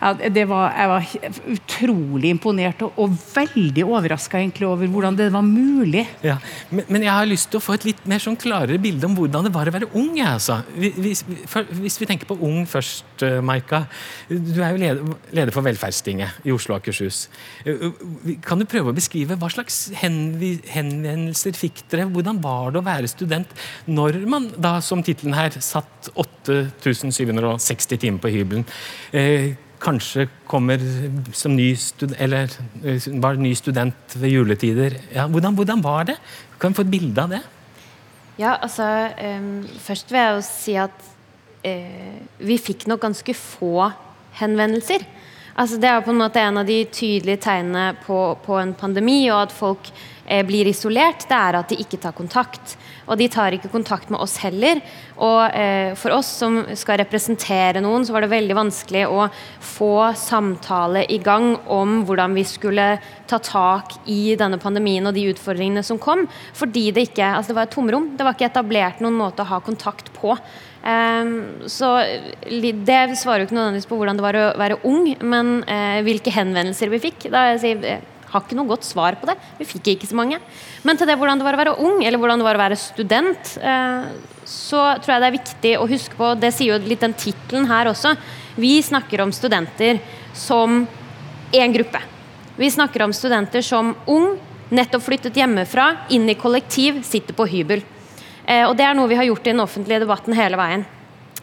var, 0.00 0.70
jeg 0.72 0.88
var 0.90 1.08
utrolig 1.54 2.30
imponert 2.32 2.80
og, 2.86 2.96
og 2.96 3.16
veldig 3.34 3.84
overraska 3.84 4.40
over 4.64 4.88
hvordan 4.88 5.16
det 5.18 5.28
var 5.32 5.44
mulig. 5.44 6.06
Ja, 6.24 6.38
men, 6.70 6.86
men, 6.88 7.04
jeg 7.04 7.12
har 7.12 7.28
lyst 7.28 7.50
til 7.52 7.60
å 7.60 7.64
få 7.64 7.76
et 7.76 7.84
litt 7.84 8.00
mer 8.08 8.22
sånn 8.22 8.38
klarere 8.40 8.80
bilde 8.80 9.06
om 9.06 9.16
hvordan 9.18 9.46
det 9.46 9.52
var 9.54 9.68
å 9.68 9.74
være 9.74 9.90
ung. 9.98 10.16
Altså. 10.24 10.60
Hvis, 10.74 11.24
hvis, 11.26 11.98
vi 12.00 12.08
tenker 12.08 12.28
på 12.28 12.38
ung 12.46 12.64
først, 12.68 13.04
uh, 13.26 13.38
Maika. 13.44 13.84
Du 14.28 14.60
er 14.62 14.72
jo 14.72 14.80
leder, 14.80 15.14
leder 15.36 15.54
for 15.54 15.66
Velferdstinget 15.66 16.48
i 16.48 16.54
Oslo 16.54 16.74
og 16.74 16.80
Akershus. 16.80 17.26
Uh, 17.66 17.90
kan 18.44 18.60
du 18.60 18.68
prøve 18.68 18.92
å 18.92 18.96
beskrive 18.96 19.36
hva 19.40 19.52
slags 19.52 19.90
henvendelser 20.00 21.56
fikk 21.58 21.84
dere? 21.92 22.08
Hvordan 22.10 22.40
var 22.42 22.72
det 22.72 22.80
å 22.80 22.86
være 22.88 23.10
student 23.10 23.52
når 23.90 24.22
man 24.30 24.48
da, 24.56 24.78
som 24.84 25.04
tittelen 25.04 25.36
her, 25.36 25.60
satt 25.60 26.12
8760 26.16 28.00
timer 28.00 28.22
på 28.22 28.32
hybelen? 28.32 28.64
Kanskje 29.80 30.26
kommer 30.48 30.82
som 31.32 31.54
ny, 31.56 31.70
stud 31.76 32.12
eller, 32.18 32.52
eh, 32.84 33.06
var 33.22 33.40
ny 33.40 33.54
student 33.56 34.16
ved 34.16 34.34
juletider. 34.34 34.98
Ja, 35.14 35.26
hvordan, 35.26 35.54
hvordan, 35.54 35.82
var 35.82 36.04
det? 36.04 36.18
Kan 36.60 36.72
vi 36.72 36.80
få 36.80 36.86
et 36.86 36.92
bilde 36.92 37.22
av 37.22 37.32
det? 37.32 37.40
Ja, 38.38 38.56
altså 38.60 38.84
um, 39.20 39.66
Først 39.78 40.12
vil 40.12 40.20
jeg 40.20 40.36
jo 40.36 40.44
si 40.44 40.76
at 40.80 41.08
uh, 41.64 42.20
vi 42.38 42.56
fikk 42.58 42.86
nok 42.88 43.00
ganske 43.00 43.34
få 43.34 43.90
henvendelser. 44.40 45.04
Altså, 45.56 45.76
det 45.80 45.88
er 45.90 46.04
på 46.04 46.12
en 46.12 46.22
måte 46.22 46.40
en 46.40 46.60
av 46.60 46.68
de 46.68 46.84
tydelige 46.84 47.42
tegnene 47.44 47.96
på, 48.06 48.20
på 48.44 48.56
en 48.60 48.72
pandemi, 48.74 49.28
og 49.28 49.42
at 49.48 49.52
folk 49.52 49.90
blir 50.46 50.68
isolert, 50.70 51.26
det 51.28 51.36
er 51.36 51.58
at 51.58 51.72
de 51.72 51.78
ikke 51.82 51.98
tar 52.00 52.14
kontakt. 52.16 52.76
Og 53.10 53.18
de 53.18 53.26
tar 53.30 53.56
ikke 53.56 53.72
kontakt 53.72 54.10
med 54.12 54.22
oss 54.22 54.36
heller. 54.44 54.78
Og 55.18 55.56
eh, 55.56 55.92
for 55.98 56.14
oss 56.14 56.30
som 56.42 56.60
skal 56.78 57.00
representere 57.02 57.82
noen, 57.82 58.06
så 58.06 58.14
var 58.14 58.24
det 58.24 58.32
veldig 58.32 58.56
vanskelig 58.56 59.06
å 59.10 59.26
få 59.64 60.12
samtale 60.18 61.02
i 61.10 61.18
gang 61.22 61.56
om 61.66 62.00
hvordan 62.06 62.36
vi 62.38 62.46
skulle 62.46 62.92
ta 63.30 63.40
tak 63.42 63.96
i 64.10 64.36
denne 64.38 64.60
pandemien 64.62 65.06
og 65.06 65.16
de 65.16 65.26
utfordringene 65.32 65.82
som 65.86 65.98
kom. 65.98 66.26
Fordi 66.54 66.90
det 66.94 67.10
ikke 67.10 67.28
Altså, 67.30 67.52
det 67.52 67.56
var 67.58 67.68
et 67.68 67.74
tomrom. 67.74 68.10
Det 68.16 68.24
var 68.26 68.36
ikke 68.36 68.48
etablert 68.50 69.00
noen 69.02 69.16
måte 69.18 69.44
å 69.44 69.50
ha 69.50 69.58
kontakt 69.64 70.10
på. 70.16 70.34
Um, 70.80 71.66
så 71.68 71.90
det 72.48 73.00
svarer 73.20 73.42
jo 73.42 73.48
ikke 73.48 73.56
nødvendigvis 73.58 73.88
på 73.90 73.98
hvordan 73.98 74.16
det 74.16 74.24
var 74.24 74.38
å 74.38 74.46
være 74.60 74.78
ung, 74.88 75.10
men 75.20 75.60
uh, 75.68 76.00
hvilke 76.06 76.32
henvendelser 76.32 76.92
vi 76.92 77.02
fikk. 77.02 77.28
Da 77.32 77.50
jeg 77.50 77.60
sier 77.64 78.00
har 78.30 78.44
ikke 78.44 78.58
noe 78.58 78.70
godt 78.70 78.86
svar 78.86 79.16
på 79.20 79.28
det. 79.28 79.36
Vi 79.58 79.66
fikk 79.68 79.92
ikke 79.94 80.08
så 80.10 80.18
mange. 80.18 80.38
Men 80.86 80.98
til 80.98 81.08
det 81.10 81.16
hvordan 81.18 81.40
det 81.40 81.46
var 81.46 81.58
å 81.58 81.62
være 81.62 81.78
ung, 81.82 82.02
eller 82.04 82.20
hvordan 82.20 82.42
det 82.42 82.46
var 82.46 82.58
å 82.58 82.62
være 82.62 82.78
student, 82.78 83.54
eh, 83.58 84.10
så 84.46 84.84
tror 84.98 85.14
jeg 85.14 85.22
det 85.22 85.30
er 85.30 85.36
viktig 85.38 85.72
å 85.78 85.88
huske 85.90 86.16
på 86.18 86.32
Det 86.40 86.52
sier 86.54 86.74
jo 86.74 86.88
litt 86.90 87.02
den 87.04 87.14
tittelen 87.14 87.68
her 87.70 87.90
også. 87.90 88.14
Vi 88.60 88.78
snakker 88.82 89.22
om 89.24 89.34
studenter 89.34 90.00
som 90.34 90.86
én 91.52 91.74
gruppe. 91.74 92.00
Vi 92.56 92.70
snakker 92.70 93.02
om 93.02 93.12
studenter 93.16 93.64
som 93.64 93.94
ung, 94.10 94.34
nettopp 94.70 95.06
flyttet 95.06 95.38
hjemmefra, 95.38 96.06
inn 96.14 96.28
i 96.30 96.38
kollektiv, 96.38 97.02
sitter 97.06 97.34
på 97.34 97.48
hybel. 97.50 97.82
Eh, 98.46 98.66
og 98.66 98.76
det 98.78 98.86
er 98.86 98.98
noe 98.98 99.10
vi 99.10 99.18
har 99.18 99.26
gjort 99.28 99.46
i 99.46 99.54
den 99.54 99.62
offentlige 99.64 100.02
debatten 100.04 100.36
hele 100.36 100.58
veien. 100.60 100.84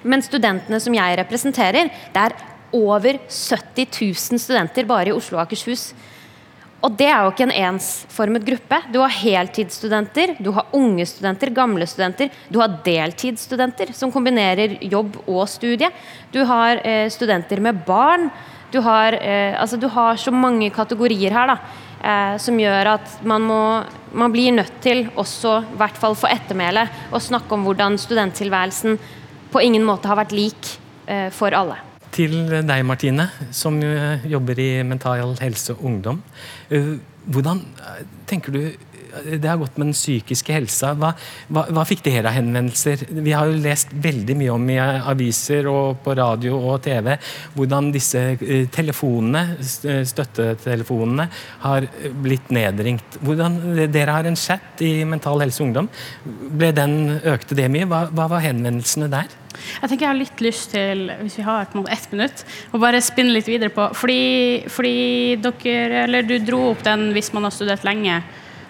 Men 0.08 0.24
studentene 0.24 0.80
som 0.80 0.96
jeg 0.96 1.18
representerer, 1.20 1.90
det 2.14 2.22
er 2.22 2.36
over 2.76 3.20
70 3.28 3.88
000 4.02 4.42
studenter 4.42 4.88
bare 4.88 5.12
i 5.12 5.16
Oslo 5.16 5.38
og 5.38 5.46
Akershus. 5.46 5.92
Og 6.88 6.94
det 6.96 7.10
er 7.12 7.20
jo 7.20 7.32
ikke 7.34 7.44
en 7.50 7.58
ensformet 7.74 8.46
gruppe. 8.48 8.78
Du 8.94 9.02
har 9.02 9.12
heltidsstudenter, 9.12 10.38
du 10.40 10.54
har 10.56 10.70
unge 10.78 11.04
studenter, 11.10 11.52
gamle 11.52 11.84
studenter. 11.90 12.30
Du 12.48 12.62
har 12.62 12.78
deltidsstudenter 12.86 13.92
som 13.98 14.14
kombinerer 14.14 14.78
jobb 14.88 15.18
og 15.26 15.44
studie. 15.52 15.90
Du 16.32 16.46
har 16.48 16.80
eh, 16.88 17.10
studenter 17.12 17.60
med 17.60 17.82
barn. 17.88 18.30
Du 18.72 18.80
har, 18.86 19.18
eh, 19.20 19.60
altså, 19.60 19.76
du 19.76 19.90
har, 19.92 20.16
så 20.16 20.32
mange 20.32 20.70
kategorier 20.72 21.36
her 21.36 21.52
da, 21.52 21.58
eh, 22.00 22.38
som 22.40 22.60
gjør 22.60 22.94
at 22.94 23.20
man, 23.28 23.44
må, 23.44 23.62
man 24.16 24.32
blir 24.32 24.56
nødt 24.56 24.80
til 24.84 25.10
også, 25.20 25.58
i 25.68 25.82
hvert 25.82 26.00
fall 26.00 26.16
for 26.16 26.32
ettermælet, 26.32 27.12
å 27.12 27.20
snakke 27.20 27.52
om 27.52 27.68
hvordan 27.68 28.00
studenttilværelsen 28.00 28.96
på 29.52 29.68
ingen 29.68 29.84
måte 29.88 30.08
har 30.08 30.24
vært 30.24 30.36
lik 30.36 30.76
eh, 31.08 31.28
for 31.36 31.52
alle 31.52 31.82
til 32.18 32.34
deg, 32.50 32.84
Martine, 32.88 33.28
som 33.54 33.78
eh, 33.84 34.26
jobber 34.30 34.58
i 34.62 34.70
Mental 34.88 35.36
Helse 35.42 35.76
og 35.76 35.86
Ungdom. 35.86 36.22
Eh, 36.74 36.96
hvordan 37.28 37.62
eh, 37.78 38.04
tenker 38.30 38.56
du 38.56 38.62
det 39.40 39.50
har 39.50 39.60
gått 39.62 39.78
med 39.78 39.90
den 39.90 39.96
psykiske 39.98 40.54
helsa. 40.56 40.94
Hva, 40.98 41.14
hva, 41.48 41.66
hva, 41.74 41.86
fikk 41.88 42.04
dere 42.06 42.30
av 42.32 42.38
henvendelser? 42.38 43.08
Vi 43.10 43.34
har 43.36 43.50
jo 43.50 43.60
lest 43.64 43.94
veldig 43.94 44.38
mye 44.40 44.54
om 44.56 44.70
i 44.74 44.78
aviser 44.82 45.70
og 45.72 46.02
på 46.06 46.16
radio 46.18 46.58
og 46.58 46.82
TV 46.86 47.14
hvordan 47.58 47.92
disse 47.96 48.22
telefonene, 48.74 49.58
støttetelefonene 49.62 51.28
har 51.66 51.88
blitt 52.24 52.52
nedringt. 52.54 53.20
Hvordan, 53.24 53.60
dere 53.94 54.20
har 54.20 54.30
en 54.30 54.40
chat 54.40 54.86
i 54.86 54.94
Mental 55.08 55.42
Helse 55.44 55.64
Ungdom. 55.64 55.90
Ble 56.26 56.72
den, 56.76 57.18
økte 57.24 57.58
det 57.58 57.70
mye? 57.74 57.90
Hva, 57.90 58.06
hva 58.14 58.30
var 58.32 58.46
henvendelsene 58.46 59.12
der? 59.12 59.30
Jeg 59.58 59.90
tenker 59.90 60.06
jeg 60.06 60.12
har 60.12 60.20
litt 60.20 60.42
lyst 60.44 60.74
til, 60.74 61.08
hvis 61.22 61.38
vi 61.40 61.46
har 61.46 61.70
på 61.72 61.84
ett 61.90 62.12
minutt, 62.14 62.44
å 62.72 62.82
bare 62.82 63.02
spinne 63.04 63.34
litt 63.36 63.50
videre 63.50 63.74
på 63.74 63.90
Fordi, 63.98 64.68
fordi 64.72 65.38
dere, 65.42 66.04
eller 66.06 66.28
du 66.28 66.38
dro 66.44 66.68
opp 66.72 66.84
den 66.86 67.10
hvis 67.16 67.32
man 67.36 67.48
har 67.48 67.56
studert 67.56 67.86
lenge. 67.88 68.22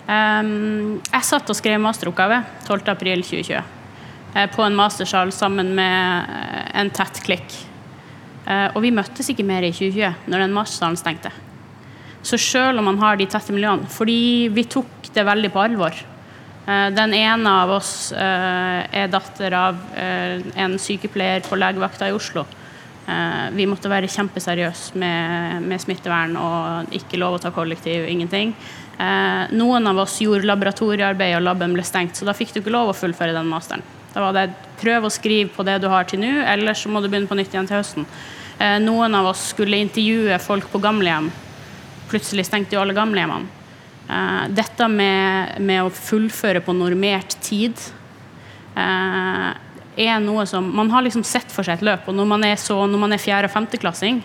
Um, 0.07 1.01
jeg 1.03 1.27
satt 1.27 1.49
og 1.51 1.57
skrev 1.59 1.81
masteroppgave 1.83 2.39
12.4.2020 2.63 3.57
uh, 3.59 4.45
på 4.53 4.63
en 4.63 4.77
mastersal 4.77 5.33
sammen 5.35 5.73
med 5.75 6.29
uh, 6.31 6.61
en 6.79 6.91
tett 6.95 7.19
klikk. 7.25 7.57
Uh, 8.47 8.71
og 8.71 8.79
vi 8.85 8.93
møttes 8.95 9.27
ikke 9.33 9.43
mer 9.47 9.67
i 9.67 9.73
2020, 9.75 10.29
når 10.31 10.45
den 10.45 10.55
mastersalen 10.55 10.99
stengte. 10.99 11.33
Så 12.27 12.39
selv 12.39 12.79
om 12.79 12.87
man 12.89 12.99
har 12.99 13.17
de 13.19 13.27
tette 13.29 13.53
miljøene 13.55 13.87
Fordi 13.91 14.49
vi 14.51 14.65
tok 14.67 15.11
det 15.13 15.25
veldig 15.27 15.51
på 15.53 15.63
alvor. 15.63 15.95
Eh, 16.67 16.87
den 16.91 17.13
ene 17.15 17.51
av 17.63 17.71
oss 17.77 18.11
eh, 18.11 18.79
er 19.01 19.11
datter 19.11 19.53
av 19.55 19.77
eh, 19.95 20.43
en 20.59 20.75
sykepleier 20.81 21.45
på 21.47 21.55
legevakta 21.55 22.09
i 22.09 22.15
Oslo. 22.15 22.43
Eh, 23.07 23.45
vi 23.55 23.69
måtte 23.71 23.91
være 23.91 24.09
kjempeseriøse 24.11 24.99
med, 24.99 25.63
med, 25.63 25.79
smittevern 25.79 26.35
og 26.41 26.91
ikke 26.99 27.21
lov 27.21 27.37
å 27.37 27.41
ta 27.45 27.53
kollektiv, 27.55 28.03
ingenting. 28.11 28.51
Eh, 28.97 29.53
noen 29.53 29.87
av 29.87 29.99
oss 30.01 30.17
gjorde 30.21 30.47
laboratoriearbeid, 30.49 31.35
og 31.37 31.45
laben 31.45 31.75
ble 31.77 31.85
stengt, 31.85 32.17
så 32.17 32.25
da 32.25 32.33
fikk 32.37 32.55
du 32.55 32.61
ikke 32.61 32.73
lov 32.73 32.91
å 32.91 32.97
fullføre 32.97 33.35
den 33.35 33.49
masteren. 33.49 33.85
Da 34.13 34.23
var 34.23 34.33
det 34.33 34.47
prøv 34.81 35.05
å 35.05 35.13
skrive 35.13 35.51
på 35.53 35.65
det 35.67 35.77
du 35.83 35.89
har 35.91 36.07
til 36.09 36.21
nå, 36.23 36.31
eller 36.49 36.77
så 36.77 36.89
må 36.89 37.01
du 37.01 37.09
begynne 37.09 37.29
på 37.29 37.37
nytt 37.37 37.53
igjen 37.53 37.69
til 37.69 37.77
høsten. 37.77 38.07
Eh, 38.57 38.79
noen 38.81 39.13
av 39.17 39.29
oss 39.33 39.51
skulle 39.51 39.77
intervjue 39.77 40.39
folk 40.41 40.71
på 40.73 40.81
gamlehjem. 40.81 41.29
Plutselig 42.09 42.47
stengte 42.47 42.77
jo 42.77 42.81
alle 42.81 42.97
gamlehjemmene. 42.97 43.53
Dette 44.55 44.85
med, 44.87 45.57
med 45.59 45.81
å 45.83 45.89
fullføre 45.91 46.61
på 46.63 46.71
normert 46.71 47.33
tid 47.43 47.75
er 49.97 50.21
noe 50.21 50.45
som 50.47 50.69
Man 50.75 50.91
har 50.93 51.03
liksom 51.05 51.25
sett 51.25 51.51
for 51.51 51.65
seg 51.65 51.79
et 51.79 51.85
løp, 51.87 52.07
og 52.07 52.15
når 52.15 52.29
man 52.29 52.45
er, 52.45 52.55
så, 52.61 52.79
når 52.87 53.01
man 53.01 53.15
er 53.15 53.21
fjerde- 53.21 53.49
og 53.49 53.53
femteklassing 53.53 54.21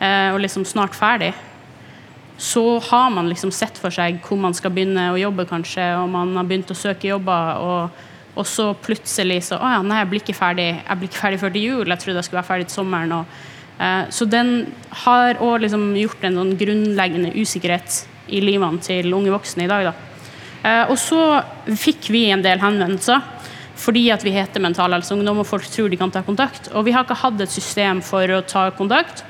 eh, 0.00 0.32
og 0.32 0.40
liksom 0.40 0.64
snart 0.68 0.96
ferdig, 0.96 1.32
så 2.42 2.78
har 2.78 3.10
man 3.14 3.28
liksom 3.30 3.52
sett 3.54 3.76
for 3.78 3.94
seg 3.94 4.16
hvor 4.26 4.38
man 4.42 4.54
skal 4.56 4.72
begynne 4.74 5.12
å 5.12 5.18
jobbe, 5.20 5.44
kanskje, 5.46 5.84
og 6.00 6.08
man 6.10 6.32
har 6.34 6.46
begynt 6.48 6.72
å 6.74 6.76
søke 6.76 7.06
jobber, 7.06 7.60
og, 7.62 8.00
og 8.34 8.48
så 8.48 8.72
plutselig 8.82 9.44
så 9.46 9.60
Å 9.62 9.70
ja, 9.76 9.82
nei, 9.86 10.00
jeg 10.00 10.10
blir 10.10 10.22
ikke 10.24 10.34
ferdig 10.34 10.66
jeg 10.72 10.98
blir 10.98 11.10
ikke 11.10 11.20
ferdig 11.20 11.38
før 11.38 11.52
til 11.54 11.66
jul. 11.68 11.92
Jeg 11.92 12.02
trodde 12.02 12.18
jeg 12.18 12.26
skulle 12.26 12.40
være 12.40 12.48
ferdig 12.48 12.66
til 12.66 12.78
sommeren. 12.80 13.14
Og, 13.20 13.36
eh, 13.78 14.02
så 14.10 14.26
den 14.26 14.50
har 15.04 15.38
òg 15.38 15.62
liksom 15.62 15.84
gjort 16.00 16.26
en 16.26 16.40
sånn 16.40 16.52
grunnleggende 16.64 17.30
usikkerhet 17.36 18.00
i 18.34 18.42
livene 18.42 18.82
til 18.82 19.14
unge 19.14 19.36
voksne 19.36 19.68
i 19.68 19.70
dag, 19.70 19.92
da. 19.92 19.94
Eh, 20.66 20.84
og 20.90 20.98
så 20.98 21.22
fikk 21.78 22.10
vi 22.10 22.24
en 22.34 22.42
del 22.42 22.58
henvendelser 22.62 23.22
fordi 23.82 24.08
at 24.14 24.22
vi 24.26 24.34
heter 24.34 24.62
Mental 24.62 24.94
Helse 24.94 25.14
Ungdom 25.14 25.40
og 25.42 25.48
folk 25.48 25.66
tror 25.70 25.90
de 25.90 25.98
kan 25.98 26.10
ta 26.10 26.20
kontakt. 26.26 26.68
Og 26.74 26.84
vi 26.86 26.92
har 26.94 27.06
ikke 27.06 27.22
hatt 27.22 27.40
et 27.42 27.50
system 27.50 28.02
for 28.04 28.30
å 28.30 28.42
ta 28.46 28.68
kontakt. 28.74 29.22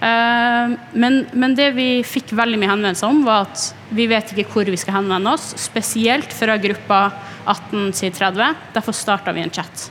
Eh, 0.00 0.74
men, 0.92 1.22
men 1.32 1.54
det 1.56 1.70
vi 1.76 1.88
fikk 2.04 2.34
veldig 2.36 2.58
mye 2.60 2.72
henvendelser 2.74 3.08
om, 3.08 3.22
var 3.26 3.46
at 3.46 3.70
vi 3.96 4.08
vet 4.10 4.32
ikke 4.34 4.50
hvor 4.52 4.68
vi 4.68 4.80
skal 4.80 4.98
henvende 4.98 5.32
oss. 5.32 5.54
Spesielt 5.60 6.34
fra 6.36 6.58
gruppa 6.60 7.00
18 7.46 7.92
til 7.96 8.12
30. 8.12 8.58
Derfor 8.76 8.96
starta 8.96 9.34
vi 9.36 9.44
en 9.46 9.54
chat. 9.54 9.88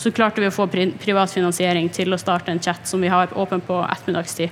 Så 0.00 0.10
klarte 0.14 0.42
vi 0.42 0.48
å 0.48 0.54
få 0.54 0.66
privat 0.72 1.30
finansiering 1.30 1.90
til 1.92 2.14
å 2.14 2.20
starte 2.20 2.50
en 2.50 2.62
chat 2.62 2.88
som 2.88 3.02
vi 3.02 3.12
har 3.12 3.34
åpen 3.38 3.62
på 3.62 3.82
ettermiddagstid. 3.84 4.50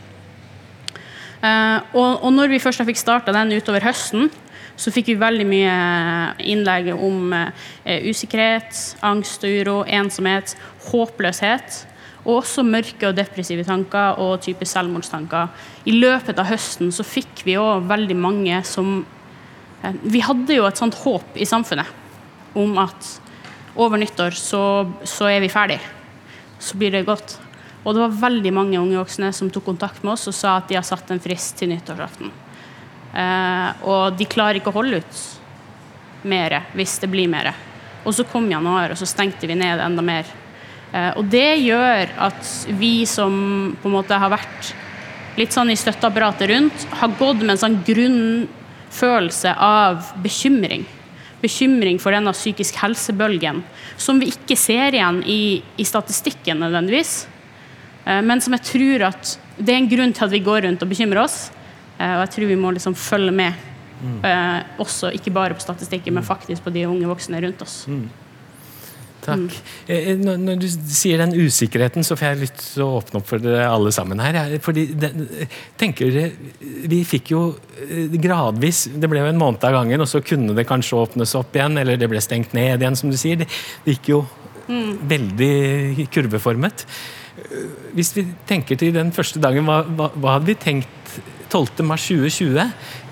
Eh, 1.40 1.78
og, 1.96 2.20
og 2.20 2.30
når 2.36 2.52
vi 2.52 2.62
først 2.62 2.84
fikk 2.84 3.00
starta 3.00 3.34
den 3.34 3.56
utover 3.56 3.84
høsten, 3.86 4.28
så 4.80 4.92
fikk 4.92 5.10
vi 5.10 5.20
veldig 5.20 5.44
mye 5.48 5.72
innlegg 6.48 6.92
om 6.94 7.34
eh, 7.36 8.06
usikkerhet, 8.08 8.76
angst 9.04 9.44
og 9.44 9.56
uro, 9.60 9.76
ensomhet, 9.84 10.54
håpløshet. 10.88 11.82
Og 12.24 12.42
også 12.42 12.64
mørke 12.66 13.08
og 13.08 13.16
depressive 13.16 13.64
tanker 13.64 14.20
og 14.20 14.42
type 14.44 14.66
selvmordstanker. 14.68 15.48
I 15.88 15.94
løpet 15.96 16.40
av 16.40 16.50
høsten 16.50 16.92
så 16.92 17.06
fikk 17.06 17.44
vi 17.46 17.56
òg 17.60 17.88
veldig 17.88 18.16
mange 18.20 18.60
som 18.68 19.00
eh, 19.82 19.96
Vi 20.02 20.20
hadde 20.24 20.58
jo 20.58 20.66
et 20.68 20.80
sånt 20.80 20.98
håp 21.00 21.36
i 21.40 21.48
samfunnet 21.48 21.98
om 22.58 22.76
at 22.82 23.14
over 23.78 24.00
nyttår 24.00 24.34
så, 24.36 24.62
så 25.06 25.30
er 25.30 25.40
vi 25.40 25.52
ferdig. 25.52 25.78
Så 26.60 26.76
blir 26.76 26.92
det 26.92 27.06
godt. 27.08 27.38
Og 27.84 27.94
det 27.94 28.02
var 28.02 28.20
veldig 28.28 28.52
mange 28.52 28.80
unge 28.80 28.98
voksne 28.98 29.30
som 29.32 29.48
tok 29.52 29.64
kontakt 29.70 30.02
med 30.04 30.12
oss 30.12 30.28
og 30.28 30.36
sa 30.36 30.58
at 30.58 30.68
de 30.68 30.76
har 30.76 30.84
satt 30.84 31.10
en 31.14 31.22
frist 31.22 31.56
til 31.56 31.70
nyttårsaften. 31.72 32.32
Eh, 33.10 33.86
og 33.88 34.18
de 34.18 34.28
klarer 34.28 34.60
ikke 34.60 34.74
å 34.74 34.76
holde 34.76 35.00
ut 35.00 35.22
mer 36.28 36.58
hvis 36.76 36.98
det 37.00 37.08
blir 37.10 37.30
mer. 37.30 37.54
Og 38.04 38.14
så 38.16 38.24
kom 38.28 38.48
januar, 38.50 38.92
og 38.92 39.00
så 39.00 39.08
stengte 39.08 39.48
vi 39.48 39.56
ned 39.58 39.80
enda 39.80 40.04
mer. 40.04 40.28
Eh, 40.92 41.10
og 41.18 41.26
det 41.30 41.60
gjør 41.62 42.14
at 42.26 42.54
vi 42.80 43.04
som 43.06 43.34
på 43.80 43.90
en 43.90 43.94
måte 43.94 44.18
har 44.18 44.32
vært 44.32 44.72
litt 45.38 45.54
sånn 45.54 45.70
i 45.70 45.78
støtteapparatet 45.78 46.50
rundt, 46.50 46.86
har 47.00 47.18
gått 47.18 47.44
med 47.44 47.54
en 47.54 47.62
sånn 47.62 47.78
grunnfølelse 47.86 49.54
av 49.54 50.10
bekymring. 50.24 50.86
Bekymring 51.40 52.00
for 52.02 52.12
denne 52.12 52.34
psykisk 52.36 52.80
helsebølgen, 52.82 53.62
som 53.96 54.18
vi 54.20 54.32
ikke 54.34 54.58
ser 54.58 54.96
igjen 54.96 55.22
i, 55.24 55.62
i 55.80 55.86
statistikken 55.88 56.60
nødvendigvis. 56.60 57.22
Eh, 58.04 58.20
men 58.26 58.42
som 58.42 58.58
jeg 58.58 58.66
tror 58.72 59.08
at 59.12 59.36
det 59.60 59.74
er 59.74 59.82
en 59.82 59.90
grunn 59.90 60.14
til 60.16 60.26
at 60.26 60.34
vi 60.34 60.44
går 60.44 60.66
rundt 60.66 60.82
og 60.82 60.90
bekymrer 60.90 61.22
oss. 61.22 61.38
Eh, 61.98 62.16
og 62.16 62.24
jeg 62.26 62.34
tror 62.34 62.50
vi 62.50 62.60
må 62.60 62.74
liksom 62.74 62.98
følge 62.98 63.34
med. 63.42 63.66
Mm. 64.00 64.22
Også 64.80 65.10
ikke 65.12 65.28
bare 65.36 65.52
på 65.52 65.60
statistikken, 65.60 66.14
men 66.16 66.24
faktisk 66.24 66.64
på 66.64 66.72
de 66.72 66.86
unge 66.88 67.04
voksne 67.04 67.36
rundt 67.44 67.60
oss. 67.60 67.82
Mm. 67.84 68.06
Takk. 69.24 69.56
Mm. 69.88 70.22
Når, 70.24 70.58
du 70.62 70.66
sier 70.70 71.20
den 71.20 71.34
usikkerheten, 71.36 72.04
så 72.06 72.16
får 72.16 72.30
jeg 72.30 72.40
lyst 72.44 72.62
til 72.74 72.84
å 72.84 72.96
åpne 73.00 73.20
opp 73.20 73.28
for 73.28 73.42
dere 73.42 73.68
alle 73.68 73.92
sammen 73.94 74.22
her. 74.22 74.38
Fordi 74.64 74.86
den, 74.96 75.26
tenker 75.80 76.12
dere, 76.14 76.50
Vi 76.90 77.02
fikk 77.08 77.32
jo 77.34 77.42
gradvis 78.20 78.86
Det 78.94 79.10
ble 79.10 79.22
jo 79.22 79.30
en 79.30 79.40
måned 79.40 79.64
av 79.66 79.76
gangen, 79.76 80.00
og 80.00 80.08
så 80.10 80.22
kunne 80.24 80.56
det 80.56 80.68
kanskje 80.68 80.98
åpnes 81.00 81.36
opp 81.38 81.56
igjen, 81.56 81.78
eller 81.82 82.00
det 82.00 82.08
ble 82.10 82.22
stengt 82.24 82.54
ned 82.56 82.80
igjen, 82.80 82.98
som 82.98 83.12
du 83.12 83.18
sier. 83.20 83.42
Det, 83.42 83.48
gikk 83.88 84.12
jo 84.14 84.22
mm. 84.68 84.92
veldig 85.10 86.08
kurveformet. 86.14 86.86
Hvis 87.96 88.14
vi 88.16 88.26
tenker 88.48 88.78
til 88.80 88.94
den 88.94 89.12
første 89.16 89.40
dagen, 89.42 89.68
hva, 89.68 89.82
hva, 89.84 90.10
hva 90.16 90.36
hadde 90.38 90.52
vi 90.52 90.58
tenkt 90.60 91.20
12.3.2020 91.50 92.70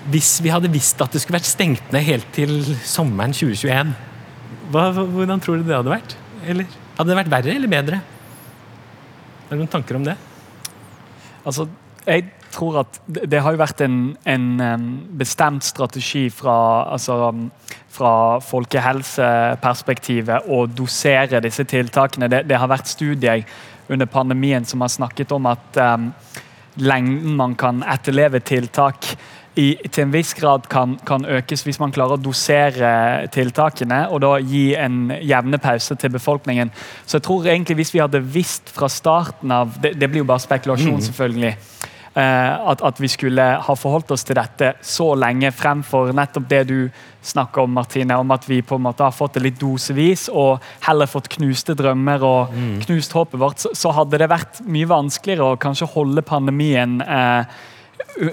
hvis 0.09 0.37
vi 0.41 0.51
hadde 0.53 0.71
visst 0.71 1.01
at 1.03 1.13
det 1.13 1.21
skulle 1.21 1.39
vært 1.39 1.49
stengt 1.49 1.91
ned 1.93 2.05
helt 2.07 2.29
til 2.33 2.61
sommeren 2.87 3.35
2021. 3.35 3.91
Hva, 4.69 4.91
hvordan 4.93 5.39
tror 5.41 5.57
du 5.57 5.63
det 5.65 5.77
hadde 5.77 5.93
vært? 5.93 6.15
Eller 6.45 6.65
hadde 6.97 7.09
det 7.09 7.19
vært 7.23 7.33
verre 7.33 7.53
eller 7.55 7.69
bedre? 7.71 7.97
Har 9.47 9.55
du 9.55 9.59
noen 9.63 9.71
tanker 9.71 9.95
om 9.97 10.05
det? 10.05 10.15
Altså, 11.47 11.67
jeg 12.05 12.25
tror 12.53 12.79
at 12.83 12.99
det 13.07 13.41
har 13.41 13.51
jo 13.53 13.59
vært 13.61 13.81
en, 13.85 14.15
en 14.29 14.45
bestemt 15.17 15.63
strategi 15.65 16.29
fra, 16.33 16.85
altså, 16.93 17.31
fra 17.93 18.39
folkehelseperspektivet 18.45 20.39
å 20.49 20.65
dosere 20.69 21.41
disse 21.45 21.63
tiltakene. 21.69 22.29
Det, 22.29 22.43
det, 22.49 22.57
har 22.61 22.69
vært 22.69 22.87
studier 22.91 23.43
under 23.89 24.05
pandemien 24.09 24.65
som 24.69 24.81
har 24.85 24.91
snakket 24.93 25.31
om 25.33 25.45
at 25.49 25.77
um, 25.81 26.11
lengden 26.77 27.35
man 27.39 27.55
kan 27.57 27.81
etterleve 27.89 28.39
tiltak 28.45 29.15
i, 29.59 29.67
til 29.91 30.05
en 30.05 30.13
viss 30.13 30.31
grad 30.37 30.67
kan, 30.71 30.95
kan, 31.07 31.25
økes 31.27 31.65
hvis 31.67 31.79
man 31.81 31.93
klarer 31.95 32.17
å 32.17 32.21
dosere 32.23 32.91
tiltakene 33.33 34.05
og 34.09 34.23
da 34.23 34.35
gi 34.39 34.71
en 34.79 35.09
jevne 35.19 35.59
pause 35.61 35.97
til 35.99 36.13
befolkningen. 36.15 36.71
Så 37.05 37.19
jeg 37.19 37.27
tror 37.27 37.47
egentlig 37.49 37.81
hvis 37.81 37.93
vi 37.95 38.03
hadde 38.03 38.23
visst 38.23 38.71
fra 38.75 38.89
starten 38.91 39.51
av 39.51 39.77
Det, 39.79 39.93
det 39.99 40.09
blir 40.09 40.23
jo 40.23 40.29
bare 40.29 40.43
spekulasjon, 40.43 40.97
mm. 40.99 41.05
selvfølgelig. 41.09 41.53
Eh, 42.19 42.69
at, 42.71 42.81
at, 42.81 42.99
vi 42.99 43.07
skulle 43.07 43.43
ha 43.63 43.75
forholdt 43.77 44.11
oss 44.15 44.25
til 44.25 44.37
dette 44.39 44.73
så 44.81 45.11
lenge 45.19 45.51
fremfor 45.53 46.09
nettopp 46.17 46.47
det 46.49 46.63
du 46.71 46.77
snakker 47.21 47.67
om, 47.67 47.75
Martine, 47.77 48.17
om 48.17 48.33
at 48.33 48.47
vi 48.49 48.63
på 48.65 48.79
en 48.79 48.85
måte 48.87 49.05
har 49.05 49.13
fått 49.13 49.37
det 49.37 49.43
litt 49.45 49.59
dosevis 49.61 50.25
og 50.33 50.63
heller 50.87 51.09
fått 51.09 51.29
knuste 51.35 51.75
drømmer 51.77 52.25
og 52.25 52.55
mm. 52.55 52.71
knust 52.87 53.13
håpet 53.15 53.39
vårt, 53.39 53.61
så, 53.61 53.71
så, 53.77 53.93
hadde 53.95 54.19
det 54.21 54.31
vært 54.31 54.63
mye 54.65 54.89
vanskeligere 54.89 55.51
å 55.53 55.59
kanskje 55.61 55.91
holde 55.93 56.25
pandemien 56.25 56.97
eh, 57.05 57.59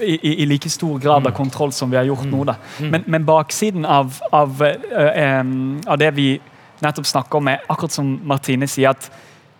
i, 0.01 0.13
i, 0.15 0.33
i, 0.43 0.45
like 0.45 0.69
stor 0.69 0.99
grad 0.99 1.21
av 1.21 1.31
mm. 1.31 1.37
kontroll 1.37 1.71
som 1.71 1.91
vi 1.91 1.97
har 1.97 2.07
gjort 2.07 2.25
nå. 2.27 2.43
Da. 2.47 2.57
Mm. 2.79 2.89
Men, 2.91 3.03
men 3.05 3.25
baksiden 3.27 3.85
av, 3.85 4.19
av, 4.31 4.63
uh, 4.63 5.39
um, 5.39 5.79
av 5.87 5.97
det 6.01 6.11
vi 6.17 6.31
nettopp 6.83 7.07
snakker 7.07 7.39
om, 7.39 7.47
er 7.47 7.63
akkurat 7.67 7.95
som 7.95 8.17
Martine 8.27 8.67
sier, 8.69 8.93
at 8.93 9.09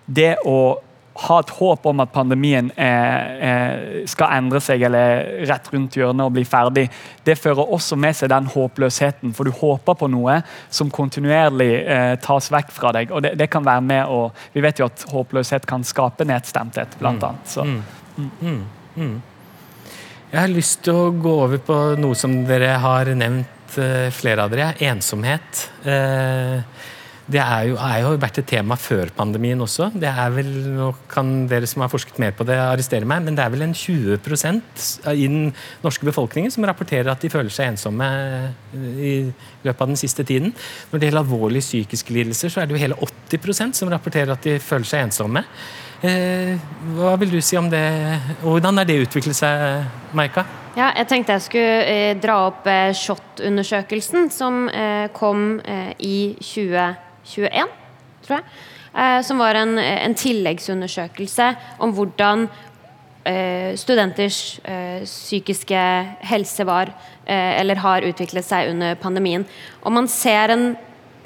det 0.05 0.35
å 0.45 0.77
ha 1.17 1.39
et 1.41 1.51
håp 1.57 1.85
om 1.89 2.01
at 2.03 2.11
pandemien 2.13 2.67
er, 2.77 3.29
er, 3.41 3.79
skal 4.09 4.35
endre 4.37 4.59
seg 4.61 4.83
eller 4.85 5.23
rett 5.49 5.69
rundt 5.73 5.97
hjørnet 5.97 6.27
og 6.27 6.35
bli 6.35 6.43
ferdig, 6.45 6.85
det 7.25 7.37
fører 7.39 7.73
også 7.73 7.97
med 7.97 8.15
seg 8.19 8.29
den 8.29 8.49
håpløsheten. 8.53 9.33
For 9.33 9.47
du 9.47 9.55
håper 9.57 9.97
på 9.97 10.09
noe 10.13 10.39
som 10.69 10.91
kontinuerlig 10.93 11.71
eh, 11.79 12.11
tas 12.21 12.51
vekk 12.53 12.69
fra 12.75 12.93
deg. 12.99 13.09
og 13.11 13.25
det, 13.25 13.33
det, 13.39 13.49
kan 13.49 13.65
være 13.65 13.85
med 13.87 14.13
å, 14.13 14.27
Vi 14.53 14.61
vet 14.61 14.79
jo 14.79 14.91
at 14.91 15.07
håpløshet 15.09 15.65
kan 15.65 15.85
skape 15.87 16.27
nedstemthet, 16.27 16.99
blant 17.01 17.23
mm. 17.23 17.27
annet. 17.31 17.49
Så. 17.49 17.65
Mm. 17.65 18.29
Mm. 18.41 18.61
mm. 18.95 19.17
Jeg 20.27 20.41
har 20.41 20.51
lyst 20.51 20.81
til 20.83 20.91
å 20.91 21.11
gå 21.15 21.31
over 21.45 21.61
på 21.63 21.75
noe 22.01 22.15
som 22.19 22.33
dere 22.49 22.73
har 22.83 23.07
nevnt, 23.15 23.77
eh, 23.79 24.09
flere 24.11 24.43
av 24.43 24.51
dere. 24.51 24.73
Ensomhet. 24.83 25.69
Eh, 25.87 26.59
det 27.31 27.39
er 27.39 27.63
jo, 27.69 27.77
er 27.79 28.01
jo, 28.01 28.11
vært 28.19 28.39
et 28.39 28.47
tema 28.47 28.75
før 28.75 29.07
pandemien 29.15 29.59
også. 29.59 29.87
Det 29.95 30.07
er 30.07 30.29
vel, 30.35 30.51
Nå 30.75 30.89
kan 31.07 31.47
dere 31.47 31.65
som 31.65 31.81
har 31.81 31.91
forsket 31.91 32.19
mer 32.19 32.35
på 32.35 32.43
det, 32.43 32.59
arrestere 32.59 33.07
meg, 33.07 33.23
men 33.23 33.35
det 33.35 33.43
er 33.43 33.49
vel 33.55 33.63
en 33.63 33.73
20% 33.73 34.85
i 35.15 35.27
den 35.27 35.53
norske 35.81 36.03
befolkningen 36.03 36.51
som 36.51 36.67
rapporterer 36.67 37.07
at 37.11 37.23
de 37.23 37.31
føler 37.31 37.49
seg 37.49 37.71
ensomme 37.71 38.07
i 38.75 39.31
løpet 39.63 39.81
av 39.81 39.87
den 39.87 39.99
siste 39.99 40.27
tiden. 40.27 40.53
Når 40.91 40.99
det 40.99 41.07
gjelder 41.07 41.23
alvorlige 41.23 41.67
psykiske 41.67 42.11
lidelser, 42.11 42.51
så 42.51 42.61
er 42.61 42.67
det 42.67 42.75
jo 42.75 42.83
hele 42.83 42.99
80% 42.99 43.79
som 43.79 43.91
rapporterer 43.91 44.35
at 44.35 44.43
de 44.43 44.59
føler 44.59 44.87
seg 44.87 45.07
ensomme. 45.07 45.43
Eh, 46.05 46.53
hva 46.93 47.15
vil 47.17 47.31
du 47.33 47.39
si 47.41 47.57
om 47.57 47.71
det? 47.71 47.81
Hvordan 48.43 48.77
har 48.77 48.85
det 48.85 48.99
utviklet 49.01 49.37
seg, 49.37 49.87
Maika? 50.17 50.43
Ja, 50.77 50.91
jeg 50.93 51.07
tenkte 51.09 51.33
jeg 51.33 51.45
skulle 51.47 51.77
eh, 51.89 52.11
dra 52.21 52.35
opp 52.51 52.67
eh, 52.69 52.93
SHoT-undersøkelsen 52.93 54.29
som 54.29 54.67
kom 55.17 55.57
i 55.97 56.35
2021, 56.37 57.73
tror 58.27 58.37
jeg. 58.37 58.45
som 59.25 59.41
var 59.41 59.57
en, 59.57 59.77
en 59.77 60.15
tilleggsundersøkelse 60.17 61.49
om 61.83 61.93
hvordan 61.93 62.47
studenters 63.77 64.59
psykiske 65.03 65.79
helse 66.29 66.63
var 66.63 66.93
eller 67.27 67.81
har 67.83 68.05
utviklet 68.07 68.45
seg 68.47 68.69
under 68.71 68.95
pandemien. 68.95 69.43
Og 69.83 69.91
man 69.91 70.07
ser 70.07 70.53
en 70.53 70.69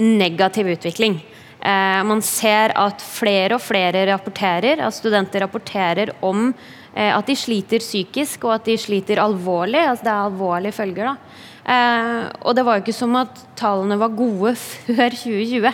negativ 0.01 0.72
utvikling. 0.74 1.20
Eh, 1.62 2.01
man 2.10 2.22
ser 2.25 2.74
at 2.74 3.03
flere 3.06 3.58
og 3.58 3.62
flere 3.62 4.08
rapporterer, 4.10 4.82
at 4.82 4.96
studenter 4.98 5.44
rapporterer 5.46 6.10
om 6.25 6.50
eh, 6.50 7.12
at 7.13 7.27
de 7.27 7.36
sliter 7.38 7.84
psykisk, 7.84 8.48
og 8.48 8.56
at 8.56 8.70
de 8.72 8.77
sliter 8.82 9.22
alvorlig. 9.22 9.84
Altså 9.86 10.08
det 10.08 10.13
er 10.13 10.25
alvorlige 10.25 10.77
følger. 10.80 11.12
da. 11.12 11.15
Eh, 11.62 12.32
og 12.41 12.58
det 12.58 12.65
var 12.65 12.77
jo 12.77 12.86
ikke 12.86 12.98
som 12.98 13.15
at 13.20 13.44
tallene 13.60 14.00
var 14.01 14.18
gode 14.18 14.56
før 14.88 15.13
2020. 15.13 15.70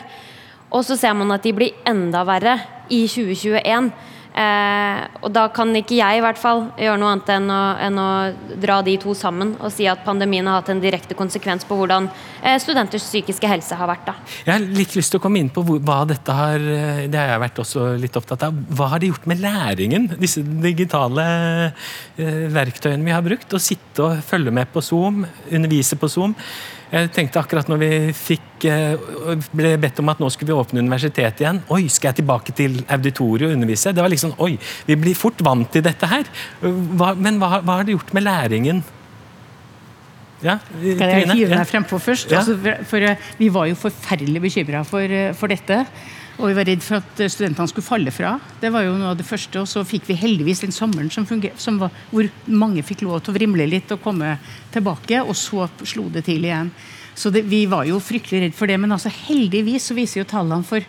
Og 0.68 0.84
så 0.84 0.98
ser 1.00 1.16
man 1.16 1.32
at 1.32 1.48
de 1.48 1.56
blir 1.56 1.80
enda 1.88 2.26
verre 2.28 2.60
i 2.92 3.06
2021. 3.08 3.92
Eh, 4.38 5.00
og 5.26 5.32
da 5.34 5.48
kan 5.50 5.72
ikke 5.80 5.96
jeg 5.98 6.20
i 6.20 6.22
hvert 6.22 6.38
fall 6.38 6.68
gjøre 6.78 7.00
noe 7.02 7.14
annet 7.16 7.30
enn 7.34 7.48
å, 7.50 7.62
enn 7.88 7.96
å, 7.98 8.10
dra 8.62 8.76
de 8.86 8.94
to 9.02 9.16
sammen 9.18 9.56
og 9.58 9.72
si 9.74 9.88
at 9.90 10.04
pandemien 10.06 10.46
har 10.46 10.60
hatt 10.60 10.70
en 10.70 10.82
direkte 10.84 11.18
konsekvens 11.18 11.66
på 11.66 11.78
hvordan 11.80 12.06
eh, 12.44 12.60
studenters 12.62 13.08
psykiske 13.08 13.50
helse 13.50 13.78
har 13.80 13.90
vært. 13.90 14.06
Da. 14.12 14.16
Jeg 14.46 14.54
har 14.54 14.68
litt 14.78 14.94
lyst 14.98 15.14
til 15.14 15.22
å 15.22 15.24
komme 15.24 15.42
inn 15.42 15.50
på 15.54 15.66
hvor, 15.66 15.82
hva 15.82 16.04
dette 16.10 16.38
har 16.38 16.62
eh, 16.62 17.04
Det 17.10 17.18
har 17.18 17.34
jeg 17.34 17.44
vært 17.48 17.64
også 17.66 17.90
litt 17.98 18.22
opptatt 18.22 18.46
av. 18.46 18.62
Hva 18.78 18.92
har 18.94 19.02
det 19.02 19.10
gjort 19.10 19.26
med 19.32 19.42
læringen, 19.42 20.10
disse 20.22 20.46
digitale 20.46 21.28
eh, 21.66 22.48
verktøyene 22.54 23.10
vi 23.10 23.18
har 23.18 23.26
brukt? 23.26 23.58
Å 23.58 23.62
sitte 23.62 24.06
og 24.06 24.26
følge 24.26 24.54
med 24.54 24.70
på 24.70 24.86
Zoom, 24.86 25.24
undervise 25.50 25.98
på 25.98 26.12
Zoom. 26.14 26.38
Jeg 26.88 27.10
tenkte 27.12 27.42
akkurat 27.42 27.68
når 27.68 27.80
vi 27.82 27.90
fikk, 28.16 28.66
eh, 28.70 29.42
ble 29.52 29.74
bedt 29.82 30.00
om 30.00 30.12
at 30.12 30.22
nå 30.24 30.30
skulle 30.32 30.54
vi 30.54 30.56
åpne 30.56 30.80
universitetet 30.80 31.42
igjen 31.44 31.60
Oi, 31.74 31.82
skal 31.92 32.14
jeg 32.14 32.22
tilbake 32.22 32.56
til 32.56 32.78
auditoriet 32.88 33.50
og 33.50 33.56
undervise? 33.58 33.92
Det 33.92 34.04
var 34.04 34.14
liksom, 34.14 34.36
oi, 34.40 34.54
Vi 34.88 34.96
blir 34.96 35.18
fort 35.18 35.42
vant 35.44 35.68
til 35.72 35.84
dette 35.84 36.08
her. 36.08 36.30
Hva, 36.62 37.12
men 37.16 37.42
hva, 37.42 37.60
hva, 37.60 37.80
har 37.80 37.88
det 37.88 37.98
gjort 37.98 38.14
med 38.16 38.24
læringen? 38.24 38.84
Ja, 40.46 40.60
Skal 40.62 41.12
jeg 41.12 41.30
hive 41.34 41.58
meg 41.58 41.68
frempå 41.68 42.00
først? 42.00 42.32
Ja. 42.32 42.40
Altså, 42.40 42.56
for, 42.62 42.86
for, 42.86 43.28
vi 43.40 43.50
var 43.52 43.68
jo 43.68 43.80
forferdelig 43.80 44.44
bekymra 44.48 44.84
for, 44.88 45.02
eh, 45.02 45.34
for 45.36 45.52
dette. 45.52 45.84
Og 46.38 46.52
vi 46.52 46.58
var 46.58 46.68
redd 46.70 46.84
for 46.86 47.00
at 47.00 47.22
studentene 47.34 47.70
skulle 47.72 47.88
falle 47.88 48.12
fra. 48.14 48.36
Det 48.62 48.70
var 48.74 48.86
jo 48.86 48.98
noe 48.98 49.16
av 49.16 49.18
det 49.18 49.26
første. 49.26 49.64
Og 49.64 49.70
så 49.70 49.82
fikk 49.88 50.06
vi 50.12 50.20
heldigvis 50.20 50.62
den 50.62 50.76
sommeren 50.76 51.10
som 51.14 51.26
som 51.58 51.80
var, 51.82 51.90
hvor 52.12 52.30
mange 52.46 52.86
fikk 52.86 53.02
lov 53.08 53.24
til 53.24 53.34
å 53.34 53.38
vrimle 53.40 53.66
litt 53.66 53.92
og 53.92 54.04
komme 54.04 54.36
tilbake. 54.74 55.24
Og 55.26 55.34
så 55.36 55.66
slo 55.82 56.06
det 56.14 56.28
til 56.30 56.46
igjen. 56.46 56.70
Så 57.18 57.32
det, 57.34 57.48
vi 57.50 57.64
var 57.66 57.88
jo 57.90 57.98
fryktelig 57.98 58.44
redd 58.44 58.58
for 58.58 58.70
det. 58.70 58.78
Men 58.78 58.94
altså 58.94 59.10
heldigvis 59.10 59.90
så 59.90 59.98
viser 59.98 60.22
jo 60.22 60.28
tallene 60.30 60.68
for, 60.68 60.86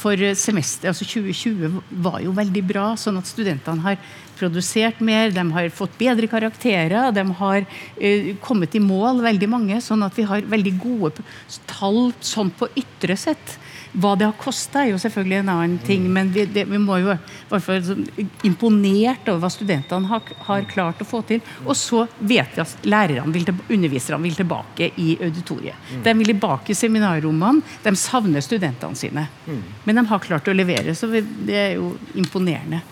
for 0.00 0.22
semester, 0.38 0.88
altså 0.88 1.04
2020 1.04 1.82
var 2.06 2.22
jo 2.24 2.32
veldig 2.36 2.62
bra. 2.64 2.86
Sånn 2.96 3.20
at 3.20 3.28
studentene 3.28 3.84
har 3.84 4.00
produsert 4.36 5.02
mer, 5.04 5.28
de 5.32 5.44
har 5.52 5.68
fått 5.76 6.00
bedre 6.00 6.28
karakterer. 6.32 7.12
De 7.12 7.26
har 7.42 7.68
uh, 7.68 8.32
kommet 8.40 8.72
i 8.76 8.80
mål, 8.80 9.20
veldig 9.28 9.52
mange. 9.52 9.84
Sånn 9.84 10.08
at 10.08 10.16
vi 10.16 10.24
har 10.28 10.48
veldig 10.48 10.74
gode 10.80 11.26
tall 11.68 12.08
sånn 12.24 12.54
på 12.56 12.72
ytre 12.80 13.20
sett. 13.20 13.58
Hva 13.96 14.12
det 14.18 14.28
har 14.28 14.36
kosta, 14.40 14.82
er 14.82 14.92
jo 14.92 15.00
selvfølgelig 15.00 15.38
en 15.40 15.52
annen 15.54 15.78
ting. 15.84 16.04
Mm. 16.04 16.12
Men 16.12 16.32
vi, 16.34 16.44
det, 16.52 16.66
vi 16.68 16.80
må 16.82 16.98
jo 17.00 17.14
være 17.50 17.96
imponert 18.44 19.28
over 19.30 19.44
hva 19.44 19.50
studentene 19.52 20.10
har, 20.10 20.32
har, 20.48 20.66
klart 20.70 21.00
å 21.00 21.08
få 21.08 21.22
til. 21.28 21.40
Og 21.64 21.74
så 21.78 22.04
vet 22.18 22.56
vi 22.56 22.64
at 22.64 22.86
lærerne 22.86 23.32
vil 23.34 23.48
underviserne 23.52 24.22
vil 24.26 24.36
tilbake 24.36 24.90
i 25.02 25.16
auditoriet. 25.16 25.80
Mm. 25.94 26.04
De 26.04 26.16
vil 26.20 26.32
tilbake 26.34 26.74
i 26.74 26.78
seminarrommene. 26.78 27.64
De 27.84 27.94
savner 27.96 28.44
studentene 28.44 28.98
sine. 28.98 29.26
Mm. 29.46 29.64
Men 29.84 30.02
de 30.02 30.06
har 30.12 30.24
klart 30.28 30.48
å 30.48 30.56
levere, 30.56 30.94
så 30.96 31.08
det 31.10 31.56
er 31.56 31.76
jo 31.78 31.94
imponerende. 32.18 32.82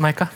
Maika? 0.00 0.28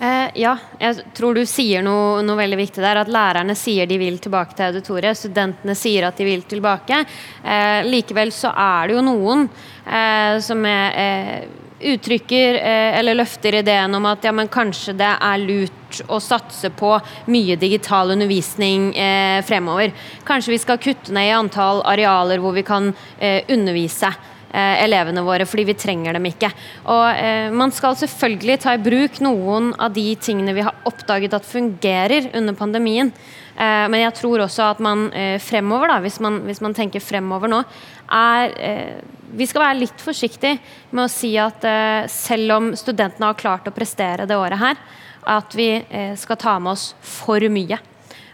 Eh, 0.00 0.30
ja, 0.40 0.54
jeg 0.80 1.02
tror 1.12 1.36
du 1.36 1.42
sier 1.44 1.82
noe, 1.84 2.22
noe, 2.24 2.38
veldig 2.38 2.56
viktig 2.62 2.80
der. 2.80 3.02
At 3.02 3.10
lærerne 3.12 3.56
sier 3.58 3.88
de 3.88 3.98
vil 4.00 4.16
tilbake 4.22 4.56
til 4.56 4.70
auditoriet. 4.70 5.18
Studentene 5.18 5.76
sier 5.76 6.08
at 6.08 6.16
de 6.16 6.24
vil 6.24 6.44
tilbake. 6.48 7.02
Eh, 7.44 7.80
likevel 7.84 8.32
så 8.32 8.54
er 8.56 8.88
det 8.88 8.96
jo 8.96 9.04
noen 9.04 9.44
eh, 9.84 10.38
som 10.40 10.64
er, 10.64 10.96
eh, 10.96 11.68
uttrykker 11.92 12.60
eh, 12.62 12.96
eller 12.96 13.20
løfter 13.20 13.60
ideen 13.60 13.94
om 13.96 14.08
at 14.08 14.24
ja, 14.24 14.32
men 14.36 14.48
kanskje 14.52 14.96
det 14.96 15.12
er 15.20 15.44
lurt 15.44 16.00
å 16.08 16.20
satse 16.22 16.70
på 16.76 16.94
mye 17.32 17.60
digital 17.60 18.16
undervisning 18.16 18.90
eh, 18.96 19.44
fremover. 19.44 19.92
Kanskje 20.24 20.56
vi 20.56 20.64
skal 20.64 20.80
kutte 20.80 21.12
ned 21.12 21.28
i 21.28 21.36
antall 21.36 21.84
arealer 21.84 22.40
hvor 22.40 22.56
vi 22.56 22.64
kan 22.64 22.92
undervise. 23.20 24.08
Eh, 24.08 24.39
elevene 24.52 25.22
våre, 25.22 25.46
fordi 25.46 25.64
vi 25.68 25.76
trenger 25.78 26.16
dem 26.16 26.26
ikke. 26.30 26.50
Og 26.90 27.04
eh, 27.14 27.50
Man 27.54 27.72
skal 27.74 27.98
selvfølgelig 27.98 28.58
ta 28.64 28.74
i 28.74 28.82
bruk 28.82 29.20
noen 29.22 29.70
av 29.78 29.94
de 29.94 30.06
tingene 30.20 30.54
vi 30.56 30.64
har 30.66 30.80
oppdaget 30.88 31.36
at 31.36 31.46
fungerer 31.46 32.30
under 32.34 32.56
pandemien. 32.58 33.12
Eh, 33.54 33.86
men 33.92 34.00
jeg 34.02 34.16
tror 34.18 34.44
også 34.46 34.70
at 34.72 34.82
man 34.82 35.08
eh, 35.12 35.36
fremover, 35.42 35.92
da, 35.92 36.00
hvis 36.04 36.20
man, 36.22 36.40
hvis 36.48 36.62
man, 36.64 36.74
tenker 36.76 37.04
fremover 37.04 37.50
nå, 37.50 37.62
er 38.10 38.54
eh, 38.58 39.16
Vi 39.30 39.46
skal 39.46 39.62
være 39.62 39.78
litt 39.78 40.00
forsiktige 40.02 40.58
med 40.90 41.04
å 41.04 41.10
si 41.12 41.36
at 41.38 41.62
eh, 41.62 42.08
selv 42.10 42.56
om 42.56 42.72
studentene 42.74 43.30
har 43.30 43.38
klart 43.38 43.68
å 43.70 43.74
prestere 43.74 44.26
det 44.26 44.38
året 44.38 44.58
her, 44.58 44.82
at 45.30 45.52
vi 45.52 45.68
skal 46.16 46.38
ta 46.40 46.54
med 46.58 46.72
oss 46.72 46.94
for 47.04 47.44
mye 47.52 47.76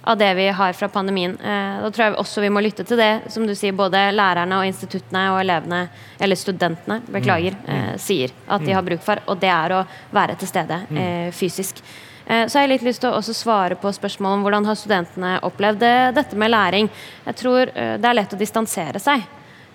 av 0.06 0.16
det 0.16 0.34
vi 0.34 0.48
har 0.48 0.72
fra 0.72 0.88
pandemien. 0.88 1.38
Eh, 1.40 1.82
da 1.82 1.90
tror 1.90 2.04
jeg 2.04 2.14
også 2.20 2.42
vi 2.44 2.50
må 2.54 2.60
lytte 2.62 2.84
til 2.86 2.98
det 3.00 3.26
som 3.32 3.46
du 3.46 3.56
sier, 3.58 3.74
både 3.74 4.04
lærerne 4.14 4.60
og 4.60 4.68
instituttene 4.68 5.24
og 5.32 5.40
elevene, 5.40 5.80
eller 6.22 6.38
studentene, 6.38 7.00
beklager, 7.10 7.56
mm. 7.58 7.70
eh, 7.74 7.96
sier 7.98 8.34
at 8.46 8.62
de 8.62 8.70
mm. 8.70 8.76
har 8.78 8.84
bruk 8.86 9.02
for. 9.02 9.22
Og 9.26 9.40
det 9.42 9.50
er 9.50 9.74
å 9.74 9.80
være 10.14 10.36
til 10.38 10.50
stede 10.52 10.78
mm. 10.86 11.00
eh, 11.02 11.32
fysisk. 11.34 11.82
Så 12.26 12.58
har 12.58 12.64
jeg 12.64 12.70
litt 12.72 12.82
lyst 12.82 12.98
til 13.04 13.12
å 13.12 13.18
også 13.20 13.30
svare 13.38 13.76
på 13.78 13.90
spørsmålet 13.94 14.34
om 14.34 14.40
hvordan 14.42 14.64
har 14.66 14.74
studentene 14.74 15.36
opplevd 15.46 15.84
dette 16.16 16.34
med 16.34 16.50
læring. 16.50 16.88
Jeg 17.22 17.38
tror 17.38 17.70
det 17.70 18.08
er 18.08 18.16
lett 18.18 18.34
å 18.34 18.38
distansere 18.40 18.98
seg 18.98 19.22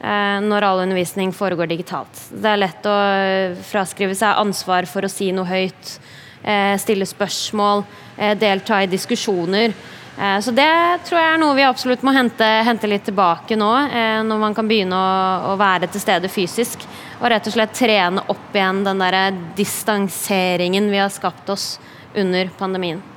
når 0.03 0.67
all 0.67 0.81
undervisning 0.83 1.31
foregår 1.31 1.71
digitalt. 1.71 2.25
Det 2.27 2.51
er 2.51 2.59
lett 2.59 2.89
å 2.91 2.97
fraskrive 3.69 4.19
seg 4.19 4.35
ansvar 4.43 4.83
for 4.91 5.07
å 5.07 5.13
si 5.13 5.29
noe 5.31 5.47
høyt, 5.47 5.95
stille 6.83 7.07
spørsmål, 7.07 7.85
delta 8.43 8.83
i 8.83 8.91
diskusjoner. 8.97 9.71
Eh, 10.17 10.39
så 10.39 10.51
det 10.51 10.71
tror 11.07 11.19
jeg 11.19 11.33
er 11.33 11.39
noe 11.41 11.55
vi 11.57 11.65
absolutt 11.65 12.03
må 12.05 12.13
hente, 12.15 12.47
hente 12.67 12.89
litt 12.89 13.05
tilbake 13.07 13.55
nå, 13.59 13.71
eh, 13.87 14.19
når 14.27 14.41
man 14.41 14.57
kan 14.57 14.67
begynne 14.67 14.97
å, 14.97 15.53
å, 15.53 15.55
være 15.59 15.91
til 15.91 16.03
stede 16.03 16.31
fysisk. 16.31 16.83
Og 17.21 17.29
rett 17.31 17.47
og 17.47 17.55
slett 17.55 17.77
trene 17.77 18.25
opp 18.33 18.55
igjen 18.55 18.83
den 18.87 19.01
der 19.01 19.21
distanseringen 19.57 20.91
vi 20.91 21.01
har 21.01 21.13
skapt 21.13 21.49
oss 21.53 21.75
under 22.17 22.51
pandemien. 22.57 23.10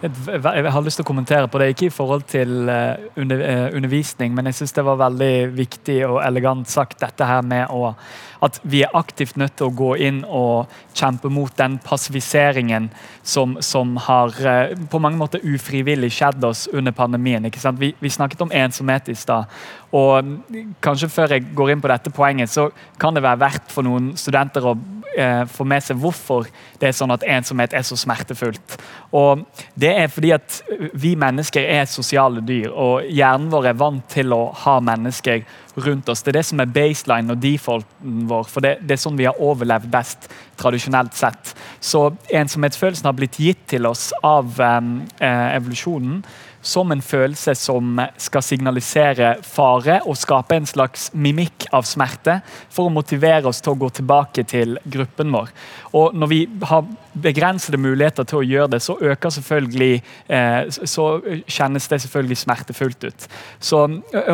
Jeg 0.00 0.72
har 0.72 0.84
lyst 0.84 0.96
til 0.96 1.04
å 1.04 1.08
kommentere 1.10 1.48
på 1.50 1.60
det, 1.60 1.72
ikke 1.74 1.90
i 1.90 1.92
forhold 1.92 2.22
til 2.30 2.70
eh, 2.72 3.10
undervisning, 3.20 4.32
men 4.32 4.48
jeg 4.48 4.56
syns 4.60 4.72
det 4.78 4.84
var 4.86 5.00
veldig 5.02 5.34
viktig 5.58 5.98
og 6.06 6.22
elegant 6.24 6.70
sagt 6.72 7.02
dette 7.04 7.28
her 7.28 7.44
med 7.44 7.68
å 7.68 7.92
at 8.40 8.60
vi 8.62 8.82
er 8.82 8.96
aktivt 8.96 9.36
nødt 9.36 9.56
til 9.58 9.68
å 9.68 9.74
gå 9.76 9.90
inn 10.00 10.22
og 10.24 10.70
kjempe 10.96 11.28
mot 11.32 11.52
den 11.58 11.76
passiviseringen 11.84 12.88
som, 13.22 13.58
som 13.60 13.96
har 14.00 14.34
eh, 14.40 14.72
på 14.90 15.00
mange 15.02 15.20
måter 15.20 15.44
ufrivillig 15.44 16.12
skjedd 16.16 16.44
oss 16.48 16.66
under 16.72 16.94
pandemien. 16.96 17.44
Vi, 17.44 17.92
vi, 17.98 18.10
snakket 18.10 18.40
om 18.40 18.52
ensomhet 18.52 19.10
i 19.12 19.16
stad. 19.18 19.50
Og 19.96 20.34
kanskje 20.82 21.10
før 21.10 21.34
jeg 21.34 21.48
går 21.56 21.72
inn 21.72 21.82
på 21.82 21.90
dette 21.90 22.12
poenget, 22.14 22.50
så 22.52 22.68
kan 23.00 23.16
det 23.16 23.24
være 23.24 23.42
verdt 23.42 23.72
for 23.74 23.86
noen 23.86 24.12
studenter 24.18 24.68
å 24.70 24.76
eh, 25.18 25.42
få 25.50 25.66
med 25.66 25.82
seg 25.82 25.98
hvorfor 25.98 26.46
det 26.78 26.90
er 26.90 26.94
sånn 26.94 27.10
at 27.10 27.24
ensomhet 27.26 27.74
er 27.74 27.82
så 27.86 27.98
smertefullt. 27.98 28.76
Og 29.16 29.42
Det 29.74 29.90
er 29.90 30.12
fordi 30.12 30.30
at 30.36 30.60
vi 30.94 31.16
mennesker 31.18 31.66
er 31.66 31.90
sosiale 31.90 32.42
dyr, 32.46 32.70
og 32.70 33.08
hjernen 33.10 33.50
vår 33.50 33.72
er 33.72 33.80
vant 33.80 34.06
til 34.12 34.30
å 34.36 34.44
ha 34.62 34.76
mennesker 34.84 35.42
rundt 35.80 36.08
oss. 36.12 36.22
Det 36.22 36.32
er 36.32 36.38
det 36.38 36.46
som 36.46 36.62
er 36.62 36.70
baseline 36.70 37.34
og 37.34 37.42
defaulten 37.42 38.28
vår, 38.30 38.46
for 38.50 38.62
det, 38.62 38.76
det 38.86 38.94
er 38.94 39.02
sånn 39.02 39.18
vi 39.18 39.26
har 39.26 39.42
overlevd 39.42 39.90
best 39.90 40.30
tradisjonelt 40.60 41.16
sett. 41.18 41.54
Så 41.80 42.10
ensomhetsfølelsen 42.28 43.08
har 43.08 43.16
blitt 43.18 43.40
gitt 43.40 43.66
til 43.70 43.88
oss 43.90 44.10
av 44.22 44.60
eh, 44.60 45.50
evolusjonen 45.56 46.22
som 46.62 46.92
en 46.92 47.02
følelse 47.02 47.54
som 47.56 48.00
skal 48.20 48.44
signalisere 48.44 49.30
fare 49.46 50.00
og 50.04 50.18
skape 50.20 50.58
en 50.58 50.68
slags 50.68 51.08
mimikk 51.16 51.66
av 51.76 51.86
smerte 51.88 52.40
for 52.68 52.88
å 52.88 52.92
motivere 52.92 53.48
oss 53.48 53.62
til 53.64 53.72
å 53.72 53.80
gå 53.80 53.88
tilbake 54.00 54.44
til 54.48 54.76
gruppen 54.84 55.32
vår. 55.32 55.48
Og 55.96 56.14
Når 56.14 56.32
vi 56.32 56.40
har 56.68 56.84
begrensede 57.12 57.80
muligheter 57.80 58.28
til 58.28 58.42
å 58.42 58.46
gjøre 58.46 58.74
det, 58.76 58.82
så 58.84 58.98
øker 59.00 59.34
selvfølgelig 59.36 60.02
eh, 60.28 60.60
så 60.68 61.08
kjennes 61.48 61.88
det 61.88 62.02
selvfølgelig 62.04 62.40
smertefullt 62.44 63.08
ut. 63.08 63.28
Så, 63.58 63.86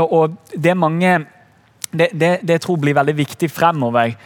og 0.03 0.37
det 0.53 0.77
mange 0.77 1.19
det, 1.93 2.11
det, 2.13 2.41
det, 2.43 2.59
jeg 2.59 2.67
tror 2.67 2.83
blir 2.83 2.97
veldig 2.99 3.15
viktig 3.17 3.49
fremover, 3.51 4.17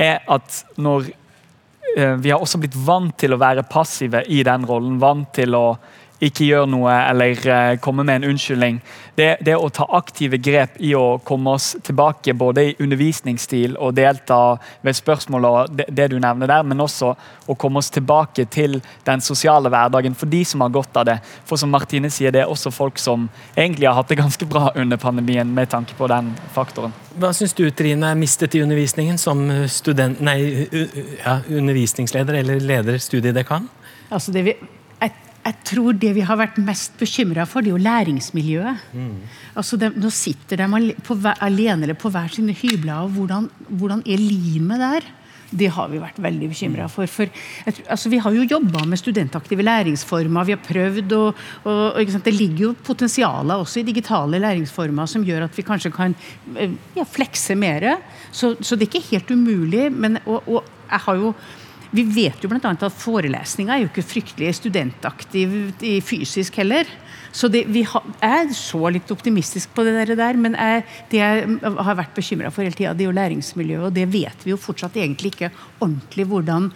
er 0.00 0.22
at 0.26 0.64
når 0.80 1.12
vi 1.90 2.30
har 2.30 2.38
også 2.38 2.60
blitt 2.62 2.76
vant 2.86 3.16
til 3.18 3.34
å 3.34 3.40
være 3.40 3.66
passive 3.66 4.22
i 4.30 4.44
den 4.46 4.64
rollen, 4.66 4.98
vant 5.02 5.32
til 5.34 5.56
å 5.58 5.64
ikke 6.20 6.46
gjør 6.46 6.66
noe 6.68 6.92
eller 6.92 7.38
uh, 7.48 7.76
komme 7.82 8.04
med 8.04 8.20
en 8.20 8.30
unnskyldning. 8.32 8.80
Det, 9.16 9.28
det, 9.44 9.56
å 9.56 9.68
ta 9.72 9.86
aktive 9.96 10.38
grep 10.40 10.76
i 10.84 10.92
å 10.96 11.18
komme 11.24 11.54
oss 11.56 11.72
tilbake 11.84 12.34
både 12.36 12.64
i 12.70 12.74
undervisningsstil 12.80 13.76
og 13.80 13.96
delta 13.98 14.56
ved 14.86 14.96
spørsmål 14.96 15.48
og 15.48 15.74
det, 15.76 15.88
det, 15.88 16.08
du 16.12 16.18
nevner 16.20 16.48
der, 16.48 16.64
men 16.64 16.80
også 16.80 17.12
å 17.50 17.56
komme 17.60 17.80
oss 17.80 17.90
tilbake 17.92 18.46
til 18.52 18.78
den 19.06 19.24
sosiale 19.24 19.72
hverdagen 19.72 20.16
for 20.16 20.30
de 20.30 20.42
som 20.46 20.64
har 20.64 20.72
godt 20.74 21.00
av 21.00 21.08
det. 21.08 21.18
For 21.48 21.60
som 21.60 21.72
Martine 21.72 22.12
sier, 22.12 22.32
det 22.34 22.44
er 22.44 22.52
også 22.52 22.72
folk 22.74 23.00
som 23.00 23.28
egentlig 23.56 23.88
har 23.88 23.98
hatt 23.98 24.12
det 24.12 24.20
ganske 24.20 24.48
bra 24.48 24.70
under 24.76 25.00
pandemien 25.00 25.48
med 25.56 25.72
tanke 25.72 25.96
på 25.98 26.08
den 26.10 26.32
faktoren. 26.54 26.94
Hva 27.20 27.32
syns 27.36 27.56
du 27.56 27.66
Trine 27.74 28.12
er 28.12 28.18
mistet 28.18 28.54
i 28.56 28.64
undervisningen 28.64 29.18
som 29.20 29.42
student, 29.68 30.20
nei, 30.24 30.68
ja, 31.24 31.40
undervisningsleder 31.48 32.40
eller 32.42 32.60
leder 32.62 33.00
studiedekan? 33.02 33.68
Altså 34.10 34.32
det 34.34 34.44
vi 34.46 34.54
jeg 35.50 35.58
tror 35.66 35.96
det 35.98 36.12
vi 36.14 36.24
har 36.26 36.38
vært 36.38 36.58
mest 36.62 36.98
bekymra 37.00 37.46
for, 37.48 37.64
det 37.64 37.72
er 37.72 37.76
jo 37.76 37.84
læringsmiljøet. 37.84 38.90
Mm. 38.94 39.14
Altså 39.58 39.78
de, 39.80 39.90
nå 39.98 40.10
sitter 40.14 40.60
de 40.62 40.92
på, 41.06 41.16
alene 41.42 41.88
eller 41.88 41.98
på 41.98 42.12
hver 42.12 42.30
sine 42.30 42.54
hybler, 42.54 43.06
og 43.06 43.16
hvordan, 43.16 43.48
hvordan 43.68 44.04
er 44.06 44.22
limet 44.22 44.82
der? 44.82 45.08
Det 45.50 45.66
har 45.74 45.88
vi 45.90 45.98
vært 45.98 46.18
veldig 46.22 46.48
bekymra 46.52 46.86
for. 46.86 47.10
for 47.10 47.26
altså, 47.66 48.10
vi 48.12 48.20
har 48.22 48.34
jo 48.36 48.46
jobba 48.46 48.84
med 48.86 49.00
studentaktive 49.00 49.64
læringsformer. 49.66 50.46
Vi 50.46 50.54
har 50.54 50.60
prøvd, 50.62 51.14
og, 51.16 51.40
og, 51.64 51.80
og 51.98 52.12
Det 52.24 52.34
ligger 52.36 52.68
jo 52.68 52.74
potensialer 52.86 53.58
også 53.58 53.80
i 53.80 53.88
digitale 53.88 54.38
læringsformer 54.38 55.10
som 55.10 55.24
gjør 55.26 55.48
at 55.48 55.58
vi 55.58 55.66
kanskje 55.66 55.90
kan 55.90 56.14
eh, 56.54 56.70
ja, 56.94 57.02
flekse 57.02 57.58
mer. 57.58 57.96
Så, 58.30 58.54
så, 58.60 58.76
det 58.76 58.86
er 58.86 58.92
ikke 58.94 59.10
helt 59.10 59.34
umulig. 59.34 59.90
Men, 59.90 60.20
og, 60.24 60.46
og 60.46 60.70
jeg 60.86 61.02
har 61.08 61.18
jo 61.18 61.34
vi 61.90 62.04
vet 62.06 62.42
jo 62.42 62.50
bl.a. 62.50 62.70
at 62.70 62.98
forelesninga 63.02 63.74
er 63.74 63.84
jo 63.84 63.90
ikke 63.90 64.06
fryktelig 64.06 64.52
studentaktiv 64.60 65.56
fysisk 66.06 66.60
heller. 66.60 66.88
Så 67.32 67.48
det, 67.48 67.64
vi 67.70 67.82
ha, 67.86 68.02
er 68.26 68.50
så 68.54 68.90
litt 68.90 69.10
optimistisk 69.10 69.70
på 69.74 69.84
det 69.86 70.06
der, 70.18 70.38
men 70.38 70.56
jeg, 70.58 70.84
det 71.10 71.20
jeg 71.20 71.58
har 71.62 71.98
vært 71.98 72.14
bekymra 72.16 72.50
for 72.54 72.66
hele 72.66 72.74
tida, 72.78 72.94
det 72.94 73.06
er 73.06 73.10
jo 73.10 73.16
læringsmiljøet. 73.18 73.84
Og 73.86 73.94
det 73.94 74.06
vet 74.10 74.46
vi 74.46 74.54
jo 74.54 74.58
fortsatt 74.60 74.98
egentlig 74.98 75.34
ikke 75.34 75.52
ordentlig 75.78 76.26
hvordan, 76.30 76.70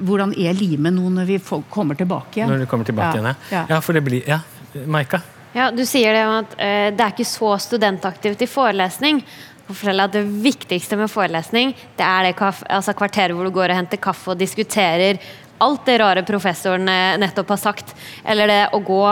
hvordan 0.00 0.34
er 0.38 0.58
limet 0.58 0.94
nå 0.94 1.10
når 1.18 1.30
vi 1.30 1.40
kommer 1.70 1.98
tilbake 1.98 2.40
igjen. 2.40 2.54
Når 2.54 2.66
du 2.66 2.70
kommer 2.70 2.86
tilbake 2.86 3.18
ja, 3.18 3.24
igjen, 3.24 3.48
ja. 3.54 3.64
ja. 3.74 3.80
for 3.82 3.98
det 3.98 4.04
blir 4.06 4.26
Ja, 4.26 4.42
Maika? 4.86 5.22
Ja, 5.56 5.70
Du 5.72 5.86
sier 5.88 6.12
det 6.12 6.22
om 6.26 6.38
at 6.42 6.54
uh, 6.58 6.88
det 6.92 7.02
er 7.02 7.14
ikke 7.14 7.26
så 7.26 7.54
studentaktivt 7.62 8.42
i 8.44 8.50
forelesning 8.50 9.22
at 9.66 10.12
Det 10.12 10.22
viktigste 10.22 10.96
med 10.96 11.10
forelesning 11.10 11.74
det 11.96 12.04
er 12.04 12.22
det 12.22 12.34
altså 12.38 12.94
kvarteret 12.94 13.34
hvor 13.34 13.44
du 13.44 13.50
går 13.50 13.70
og 13.70 13.76
henter 13.76 13.98
kaffe 13.98 14.30
og 14.30 14.38
diskuterer 14.38 15.18
alt 15.58 15.86
det 15.86 15.98
rare 16.00 16.22
professoren 16.26 16.88
eh, 16.88 17.16
nettopp 17.20 17.54
har 17.54 17.60
sagt. 17.60 17.94
Eller 18.24 18.50
det 18.50 18.60
å 18.76 18.80
gå 18.84 19.04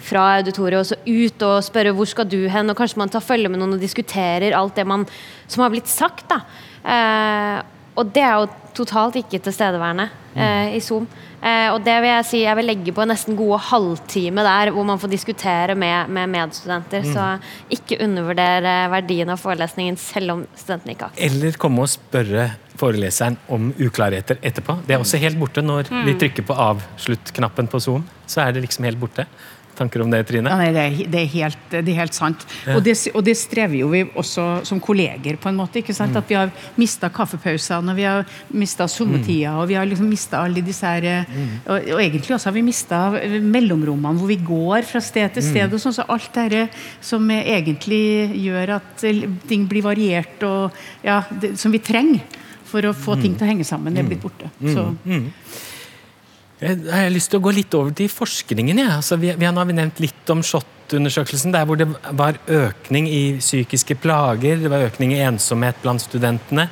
fra 0.00 0.26
auditoriet 0.38 0.80
og 0.80 0.88
så 0.88 0.96
ut 1.04 1.44
og 1.44 1.64
spørre 1.64 1.92
hvor 1.96 2.08
skal 2.08 2.28
du 2.30 2.48
hen, 2.48 2.70
og 2.70 2.78
kanskje 2.78 3.02
man 3.02 3.12
tar 3.12 3.24
følge 3.24 3.50
med 3.52 3.60
noen 3.60 3.76
og 3.76 3.82
diskuterer 3.82 4.56
alt 4.56 4.78
det 4.78 4.86
man, 4.88 5.04
som 5.46 5.64
har 5.64 5.72
blitt 5.74 5.90
sagt. 5.90 6.24
da. 6.30 6.40
Eh, 6.80 7.58
og 8.00 8.14
det 8.14 8.24
er 8.24 8.38
jo 8.38 8.48
totalt 8.80 9.18
ikke 9.20 9.42
tilstedeværende 9.44 10.08
eh, 10.34 10.76
i 10.78 10.80
Zoom. 10.80 11.08
Eh, 11.40 11.68
og 11.72 11.80
det 11.84 11.96
vil 12.02 12.10
jeg 12.10 12.26
si 12.28 12.42
jeg 12.42 12.56
vil 12.58 12.68
legge 12.68 12.94
på 12.94 13.04
en 13.04 13.12
nesten 13.14 13.36
gode 13.38 13.60
halvtime 13.70 14.44
der, 14.44 14.72
hvor 14.74 14.86
man 14.88 15.00
får 15.00 15.12
diskutere 15.12 15.76
med, 15.78 16.10
med 16.12 16.32
medstudenter. 16.32 17.06
Mm. 17.06 17.12
Så 17.14 17.76
ikke 17.78 18.00
undervurdere 18.04 18.74
verdien 18.92 19.32
av 19.32 19.40
forelesningen 19.40 19.96
selv 20.00 20.36
om 20.36 20.42
studentene 20.54 20.96
ikke 20.96 21.08
har 21.08 21.22
Eller 21.30 21.60
komme 21.60 21.86
og 21.86 21.92
spørre 21.92 22.50
foreleseren 22.80 23.36
om 23.52 23.70
uklarheter 23.76 24.38
etterpå. 24.40 24.78
Det 24.86 24.96
er 24.96 25.02
også 25.02 25.20
helt 25.20 25.38
borte 25.40 25.64
når 25.64 25.90
mm. 25.92 26.04
vi 26.08 26.16
trykker 26.20 26.46
på 26.48 26.56
avslutt-knappen 26.68 27.68
på 27.70 27.80
Zoom. 27.82 28.06
Så 28.30 28.44
er 28.44 28.54
det 28.54 28.64
liksom 28.64 28.86
helt 28.88 29.00
borte 29.00 29.26
tanker 29.80 30.04
om 30.04 30.12
det, 30.12 30.22
Trine? 30.28 30.50
Ja, 30.52 30.58
nei, 30.60 30.70
det, 30.74 30.84
er, 30.84 31.10
det, 31.12 31.22
er 31.22 31.30
helt, 31.34 31.60
det, 31.72 31.80
er, 31.82 31.98
helt, 32.02 32.16
sant. 32.16 32.44
Ja. 32.66 32.76
Og, 32.76 32.84
det, 32.86 32.96
og, 33.14 33.24
det, 33.26 33.36
strever 33.40 33.78
jo 33.80 33.90
vi 33.92 34.02
også 34.08 34.46
som 34.68 34.80
kolleger, 34.82 35.38
på 35.40 35.50
en 35.50 35.58
måte. 35.58 35.80
ikke 35.80 35.96
sant? 35.96 36.14
Mm. 36.14 36.20
At 36.20 36.30
vi 36.30 36.38
har 36.38 36.52
mista 36.80 37.10
kaffepausene, 37.14 37.94
og 37.94 37.98
vi 37.98 38.06
har 38.08 38.26
mista 38.52 38.88
sommertida, 38.90 39.54
mm. 39.54 39.62
og 39.62 39.70
vi 39.70 39.78
har 39.78 39.88
liksom 39.88 40.10
mista 40.10 40.42
alle 40.44 40.64
disse 40.64 40.86
her 40.86 41.24
mm. 41.28 41.48
og, 41.66 41.76
og, 41.94 42.02
egentlig 42.02 42.36
også 42.36 42.50
har 42.50 42.56
vi 42.56 42.64
mista 42.66 43.00
mellomrommene 43.40 44.20
hvor 44.20 44.30
vi 44.30 44.38
går 44.44 44.86
fra 44.88 45.02
sted 45.04 45.36
til 45.36 45.46
sted. 45.46 45.66
Mm. 45.66 45.76
og 45.76 45.84
sånn, 45.84 45.96
så 45.96 46.08
Alt 46.10 46.34
dette 46.34 46.66
som 47.04 47.28
egentlig 47.30 48.34
gjør 48.42 48.76
at 48.80 49.04
ting 49.48 49.66
blir 49.70 49.84
variert, 49.86 50.42
og 50.46 50.76
ja, 51.06 51.20
som 51.58 51.72
vi 51.72 51.82
trenger 51.84 52.38
for 52.70 52.86
å 52.86 52.94
få 52.94 53.16
mm. 53.16 53.22
ting 53.24 53.36
til 53.36 53.46
å 53.46 53.50
henge 53.50 53.66
sammen, 53.66 53.94
det 53.94 54.04
er 54.04 54.10
blitt 54.10 54.22
borte. 54.22 54.50
Så. 54.60 54.86
Jeg 56.60 56.76
har 56.92 57.08
lyst 57.08 57.30
til 57.32 57.40
å 57.40 57.44
gå 57.46 57.54
litt 57.56 57.72
over 57.76 57.94
til 57.96 58.10
forskningen. 58.12 58.82
Ja. 58.82 58.98
Altså, 58.98 59.16
vi, 59.20 59.32
vi, 59.32 59.46
har 59.48 59.56
nevnt 59.56 60.00
litt 60.02 60.32
om 60.32 60.42
SHoT-undersøkelsen, 60.44 61.54
der 61.54 61.64
hvor 61.64 61.78
det 61.80 61.86
var 62.18 62.36
økning 62.52 63.08
i 63.08 63.22
psykiske 63.40 63.96
plager, 64.02 64.60
det 64.60 64.72
var 64.72 64.84
økning 64.90 65.14
i 65.16 65.22
ensomhet 65.24 65.80
blant 65.80 66.04
studentene. 66.04 66.66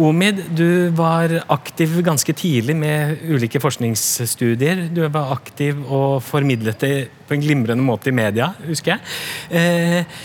Omid, 0.00 0.40
du 0.56 0.88
var 0.96 1.34
aktiv 1.52 1.98
ganske 2.06 2.32
tidlig 2.36 2.78
med 2.80 3.26
ulike 3.28 3.60
forskningsstudier. 3.60 4.86
Du 4.96 5.02
var 5.04 5.34
aktiv 5.36 5.84
og 5.84 6.22
formidlet 6.24 6.80
det 6.80 6.94
på 7.28 7.36
en 7.36 7.44
glimrende 7.44 7.84
måte 7.84 8.08
i 8.08 8.16
media, 8.16 8.54
husker 8.64 8.96
jeg. 8.96 9.04
Eh, 9.52 10.24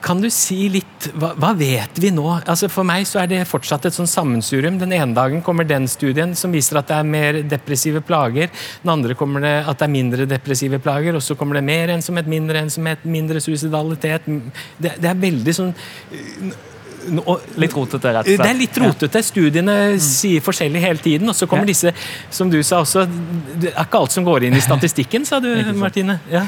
kan 0.00 0.20
du 0.22 0.28
si 0.30 0.68
litt 0.70 1.08
hva, 1.18 1.32
hva, 1.40 1.50
vet 1.58 1.98
vi 1.98 2.10
nå? 2.14 2.26
Altså 2.38 2.68
For 2.70 2.86
meg 2.86 3.06
så 3.08 3.22
er 3.24 3.30
det 3.32 3.40
fortsatt 3.50 3.88
et 3.88 3.96
sånn 3.96 4.10
sammensurium. 4.10 4.78
Den 4.78 4.94
ene 4.94 5.16
dagen 5.16 5.42
kommer 5.42 5.66
den 5.66 5.88
studien 5.90 6.36
som 6.38 6.54
viser 6.54 6.78
at 6.78 6.90
det 6.90 6.98
er 7.00 7.08
mer 7.08 7.40
depressive 7.50 8.02
plager. 8.06 8.52
Den 8.84 8.94
andre 8.94 9.18
kommer 9.18 9.42
det 9.42 9.54
at 9.64 9.80
det 9.80 9.88
er 9.88 9.94
mindre 9.96 10.28
depressive 10.30 10.78
plager, 10.82 11.18
og 11.18 11.24
så 11.24 11.34
kommer 11.38 11.58
det 11.58 11.66
mer 11.66 11.94
ensomhet, 11.96 12.30
mindre 12.30 12.62
ensomhet, 12.62 13.02
mindre 13.10 13.42
suicidalitet. 13.42 14.30
Det, 14.78 14.94
det 15.02 15.10
er 15.10 15.22
veldig 15.26 15.56
sånn 15.56 15.74
litt 17.08 17.74
rotete, 17.76 18.12
rett 18.12 18.26
og 18.26 18.28
slett. 18.28 18.42
Det 18.42 18.50
er 18.50 18.58
litt 18.58 18.78
rotete. 18.82 19.22
Studiene 19.24 19.76
mm. 19.94 20.02
sier 20.02 20.44
forskjellig 20.44 20.82
hele 20.82 21.02
tiden. 21.02 21.30
Og 21.30 21.36
så 21.36 21.48
kommer 21.50 21.68
disse, 21.68 21.92
som 22.34 22.50
du 22.52 22.58
sa 22.66 22.82
også 22.84 23.06
Det 23.08 23.72
er 23.72 23.86
ikke 23.86 24.02
alt 24.02 24.14
som 24.14 24.26
går 24.26 24.48
inn 24.48 24.58
i 24.58 24.62
statistikken, 24.64 25.26
sa 25.28 25.40
du, 25.44 25.50
Martine. 25.82 26.18
Ja. 26.32 26.44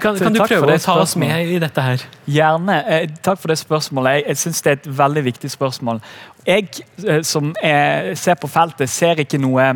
Kan, 0.00 0.18
kan, 0.20 0.34
du 0.34 0.42
prøve 0.44 0.76
å 0.76 0.82
ta 0.82 0.98
oss 1.02 1.16
med 1.20 1.54
i 1.56 1.58
dette 1.62 1.86
her? 1.86 2.04
Gjerne. 2.30 2.78
Eh, 2.84 3.08
takk 3.24 3.40
for 3.42 3.52
det 3.52 3.58
spørsmålet. 3.62 4.20
Jeg, 4.20 4.28
jeg 4.32 4.42
syns 4.44 4.62
det 4.64 4.72
er 4.72 4.78
et 4.82 4.92
veldig 5.00 5.24
viktig 5.30 5.50
spørsmål. 5.54 6.04
Jeg 6.46 6.68
eh, 7.04 7.24
som 7.26 7.54
er, 7.62 8.14
ser 8.20 8.38
på 8.40 8.50
feltet, 8.50 8.92
ser 8.92 9.24
ikke 9.24 9.40
noe 9.42 9.72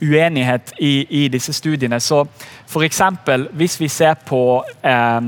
uenighet 0.00 0.72
i, 0.80 1.24
i, 1.24 1.26
disse 1.28 1.52
studiene. 1.52 2.00
Så 2.00 2.24
for 2.66 2.82
eksempel, 2.82 3.48
Hvis 3.52 3.80
vi 3.80 3.88
ser 3.88 4.14
på 4.14 4.64
eh, 4.82 5.20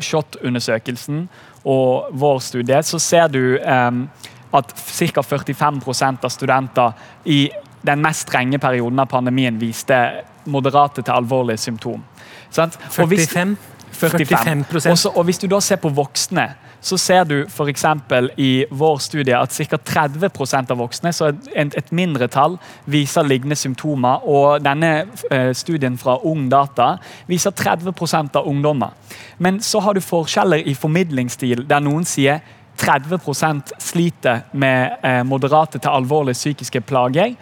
SHoT-undersøkelsen 0.00 1.28
og 1.66 2.10
vår 2.14 2.38
studie, 2.44 2.82
så 2.86 2.98
ser 3.02 3.28
du 3.28 3.40
at 3.58 4.74
ca. 4.74 5.22
45% 5.22 6.24
av 6.24 6.30
studenter 6.32 6.92
i 7.24 7.40
den 7.86 8.02
mest 8.02 8.26
strenge 8.28 8.58
perioden 8.62 9.02
av 9.02 9.10
pandemien 9.10 9.58
viste 9.58 9.98
moderate 10.46 11.02
til 11.02 11.14
alvorlige 11.14 11.58
symptom. 11.58 12.04
45? 12.54 13.56
45 13.96 14.90
Også, 14.90 15.10
og 15.14 15.24
Hvis 15.24 15.38
du 15.38 15.46
da 15.46 15.60
ser 15.60 15.76
på 15.76 15.88
voksne, 15.88 16.46
så 16.80 16.96
ser 17.00 17.24
du 17.24 17.36
f.eks. 17.48 17.84
i 18.36 18.64
vår 18.70 18.98
studie 19.02 19.36
at 19.36 19.52
ca. 19.52 19.76
30% 19.76 20.70
av 20.70 20.78
voksne, 20.78 21.12
så 21.12 21.32
et, 21.54 21.74
et 21.74 21.92
mindretall, 21.92 22.58
viser 22.86 23.26
lignende 23.26 23.56
symptomer. 23.56 24.22
Og 24.28 24.62
denne 24.64 25.06
eh, 25.30 25.52
studien 25.56 25.98
fra 25.98 26.18
Ung 26.24 26.48
Data 26.52 26.96
viser 27.26 27.50
30 27.50 28.36
av 28.36 28.46
ungdommer. 28.46 28.94
Men 29.38 29.60
så 29.60 29.80
har 29.80 29.94
du 29.94 30.00
forskjeller 30.04 30.62
i 30.68 30.74
formidlingsstil, 30.74 31.66
der 31.68 31.82
noen 31.82 32.04
sier 32.04 32.40
30% 32.76 33.72
sliter 33.80 34.42
med 34.52 35.00
eh, 35.02 35.22
moderate 35.24 35.80
til 35.80 35.90
alvorlige 35.90 36.36
psykiske 36.36 36.80
plager 36.84 37.32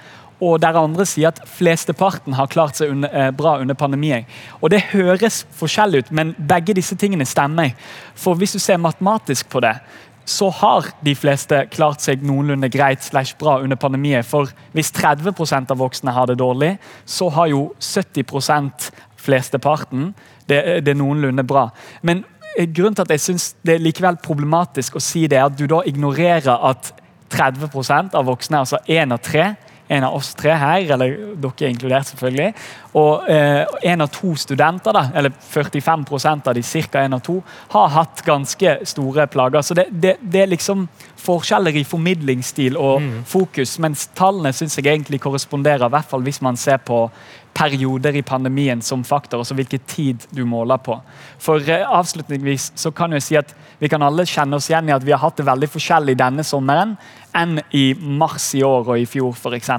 og 0.41 0.61
der 0.63 0.77
andre 0.79 1.07
sier 1.07 1.31
at 1.31 1.41
flesteparten 1.49 2.35
har 2.35 2.51
klart 2.51 2.77
seg 2.77 2.91
under, 2.91 3.11
eh, 3.13 3.31
bra 3.31 3.59
under 3.61 3.75
pandemien. 3.75 4.25
Og 4.61 4.71
Det 4.71 4.81
høres 4.93 5.47
forskjellig 5.53 5.99
ut, 5.99 6.13
men 6.13 6.35
begge 6.35 6.75
disse 6.75 6.97
tingene 6.97 7.25
stemmer. 7.25 7.75
For 8.15 8.35
hvis 8.35 8.53
du 8.53 8.59
ser 8.59 8.77
matematisk 8.77 9.49
på 9.49 9.61
det, 9.61 9.81
så 10.27 10.51
har 10.51 10.89
de 11.05 11.15
fleste 11.15 11.67
klart 11.71 12.01
seg 12.01 12.23
noenlunde 12.23 12.71
greit 12.73 13.03
slash 13.05 13.37
bra 13.39 13.59
under 13.61 13.77
pandemien. 13.77 14.25
For 14.25 14.49
hvis 14.73 14.91
30% 14.91 15.71
av 15.71 15.79
voksne 15.79 16.13
har 16.13 16.27
det 16.27 16.39
dårlig, 16.39 16.79
så 17.05 17.31
har 17.31 17.47
jo 17.47 17.75
70 17.79 18.93
flesteparten 19.17 20.15
det, 20.49 20.85
det 20.85 20.89
er 20.89 21.01
noenlunde 21.01 21.45
bra. 21.45 21.69
Men 22.03 22.25
eh, 22.59 22.67
grunnen 22.67 22.95
til 22.95 23.03
at 23.03 23.11
jeg 23.11 23.21
synes 23.21 23.55
det 23.63 23.75
er 23.75 23.85
likevel 23.85 24.17
problematisk 24.17 24.97
å 24.97 25.03
si 25.03 25.27
det, 25.27 25.39
er 25.39 25.49
at 25.49 25.59
du 25.59 25.67
da 25.67 25.83
ignorerer 25.87 26.69
at 26.71 26.93
30% 27.35 28.15
av 28.15 28.29
voksne, 28.29 28.61
altså 28.61 28.79
én 28.89 29.13
av 29.13 29.23
tre, 29.25 29.55
en 29.89 30.05
av 30.05 30.15
oss 30.17 30.33
tre 30.35 30.55
her, 30.57 30.87
eller 30.95 31.17
dere 31.37 31.67
er 31.67 31.73
inkludert, 31.73 32.09
selvfølgelig, 32.09 32.51
og 32.97 33.29
eh, 33.31 33.65
en 33.91 34.05
av 34.05 34.11
to 34.15 34.33
studenter, 34.41 34.97
da, 34.97 35.05
eller 35.19 35.35
45% 35.35 36.49
av 36.49 36.57
de, 36.57 36.63
ca. 36.63 37.03
en 37.03 37.19
av 37.19 37.25
to, 37.27 37.37
har 37.75 37.93
hatt 37.93 38.23
ganske 38.25 38.77
store 38.89 39.27
plager. 39.29 39.63
Så 39.63 39.77
det, 39.77 39.89
det, 39.91 40.17
det 40.21 40.45
er 40.45 40.53
liksom 40.55 40.87
forskjeller 41.25 41.77
i 41.77 41.85
formidlingsstil 41.89 42.79
og 42.81 43.03
mm. 43.03 43.15
fokus, 43.29 43.77
mens 43.83 44.09
tallene 44.17 44.55
syns 44.57 44.79
jeg 44.79 44.89
egentlig 44.89 45.21
korresponderer, 45.25 45.89
i 45.89 45.97
hvert 45.97 46.11
fall 46.11 46.25
hvis 46.25 46.43
man 46.45 46.57
ser 46.61 46.81
på 46.85 47.07
perioder 47.55 48.17
i 48.19 48.23
pandemien 48.27 48.83
som 48.83 49.05
faktor, 49.07 49.41
altså 49.41 49.55
hvilken 49.55 49.83
tid 49.87 50.27
du 50.35 50.43
måler 50.49 50.81
på. 50.83 50.97
For 51.43 51.63
eh, 51.71 51.87
avslutningsvis 51.87 52.73
så 52.81 52.91
kan 52.95 53.15
jeg 53.15 53.25
si 53.25 53.39
at 53.39 53.55
vi 53.79 53.91
kan 53.91 54.03
alle 54.03 54.27
kjenne 54.29 54.59
oss 54.59 54.69
igjen 54.71 54.91
i 54.91 54.95
at 54.95 55.05
vi 55.07 55.15
har 55.15 55.23
hatt 55.23 55.39
det 55.39 55.47
veldig 55.47 55.71
forskjellig 55.71 56.17
denne 56.19 56.45
sommeren 56.47 56.97
enn 57.35 57.59
i 57.75 57.87
mars 57.95 58.51
i 58.59 58.63
år 58.67 58.91
og 58.95 58.99
i 58.99 59.07
fjor 59.11 59.35
f.eks. 59.35 59.71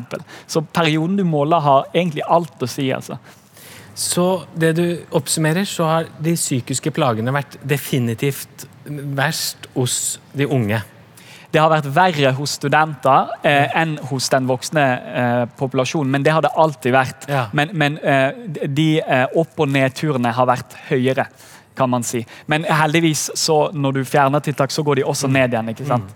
Så 0.48 0.64
perioden 0.76 1.20
du 1.20 1.26
måler, 1.28 1.64
har 1.64 1.90
egentlig 1.94 2.26
alt 2.28 2.64
å 2.64 2.70
si. 2.70 2.90
altså. 2.92 3.20
Så 3.96 4.44
det 4.60 4.74
du 4.76 4.88
oppsummerer, 5.16 5.64
så 5.64 5.88
har 5.88 6.10
de 6.20 6.36
psykiske 6.36 6.92
plagene 6.96 7.32
vært 7.36 7.56
definitivt 7.64 8.68
verst 8.86 9.70
hos 9.76 10.20
de 10.36 10.48
unge. 10.52 10.82
Det 11.56 11.62
har 11.64 11.72
vært 11.72 11.86
verre 11.96 12.34
hos 12.36 12.58
studenter 12.58 13.30
eh, 13.48 13.78
enn 13.80 13.94
hos 14.10 14.26
den 14.34 14.48
voksne 14.50 14.82
eh, 14.84 15.44
populasjonen, 15.56 16.12
men 16.12 16.26
det 16.26 16.34
har 16.36 16.44
det 16.44 16.52
alltid 16.52 16.92
vært. 16.92 17.28
Ja. 17.32 17.46
Men, 17.56 17.72
men 17.80 17.96
eh, 18.04 18.42
de 18.68 18.90
eh, 19.00 19.24
opp- 19.40 19.64
og 19.64 19.72
nedturene 19.72 20.34
har 20.36 20.50
vært 20.50 20.76
høyere, 20.90 21.30
kan 21.80 21.94
man 21.94 22.04
si. 22.04 22.26
Men 22.52 22.68
heldigvis, 22.68 23.30
så 23.40 23.70
når 23.72 24.02
du 24.02 24.04
fjerner 24.04 24.44
tiltak, 24.44 24.76
så 24.76 24.84
går 24.84 25.00
de 25.00 25.08
også 25.08 25.32
ned 25.32 25.56
igjen. 25.56 25.72
ikke 25.72 25.88
sant? 25.88 26.12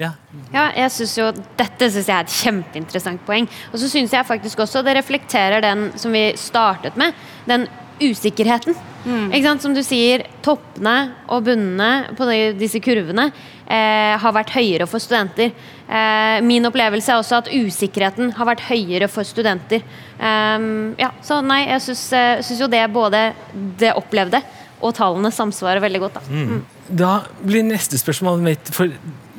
Ja. 0.00 0.14
Ja, 0.50 0.64
jeg 0.74 0.90
synes 0.90 1.12
jo, 1.18 1.28
Dette 1.58 1.86
synes 1.92 2.08
jeg 2.08 2.16
er 2.16 2.24
et 2.24 2.34
kjempeinteressant 2.40 3.20
poeng. 3.28 3.46
Og 3.70 3.78
så 3.78 3.88
synes 3.92 4.16
jeg 4.16 4.26
faktisk 4.26 4.64
også 4.64 4.82
det 4.82 4.96
reflekterer 4.96 5.60
den 5.62 5.90
som 6.00 6.16
vi 6.16 6.30
startet 6.40 6.96
med. 6.96 7.12
Den 7.46 7.68
usikkerheten. 8.00 8.76
Ikke 9.04 9.44
sant? 9.44 9.62
Som 9.64 9.74
du 9.76 9.82
sier, 9.84 10.24
toppene 10.44 10.96
og 11.32 11.44
bunnene 11.46 12.16
på 12.16 12.26
de, 12.28 12.38
disse 12.56 12.80
kurvene 12.84 13.28
eh, 13.28 14.14
har 14.20 14.34
vært 14.36 14.54
høyere 14.54 14.88
for 14.88 15.02
studenter. 15.02 15.52
Eh, 15.84 16.38
min 16.46 16.64
opplevelse 16.68 17.12
er 17.12 17.20
også 17.20 17.42
at 17.42 17.50
usikkerheten 17.52 18.32
har 18.38 18.48
vært 18.48 18.64
høyere 18.70 19.10
for 19.12 19.28
studenter. 19.28 19.84
Ehm, 20.18 20.94
ja, 21.00 21.12
så 21.24 21.42
nei, 21.44 21.64
jeg 21.68 21.84
syns, 21.90 22.04
eh, 22.16 22.44
syns 22.46 22.64
jo 22.64 22.70
det 22.72 22.84
både 22.94 23.26
det 23.80 23.92
opplevde 23.98 24.40
og 24.84 24.94
tallene 24.96 25.32
samsvarer 25.32 25.84
veldig 25.84 26.00
godt. 26.06 26.18
Da. 26.18 26.24
Mm. 26.30 26.64
Da 26.88 27.12
blir 27.44 27.64
neste 27.64 27.96
spørsmål 28.00 28.42
mitt 28.44 28.68
For 28.74 28.90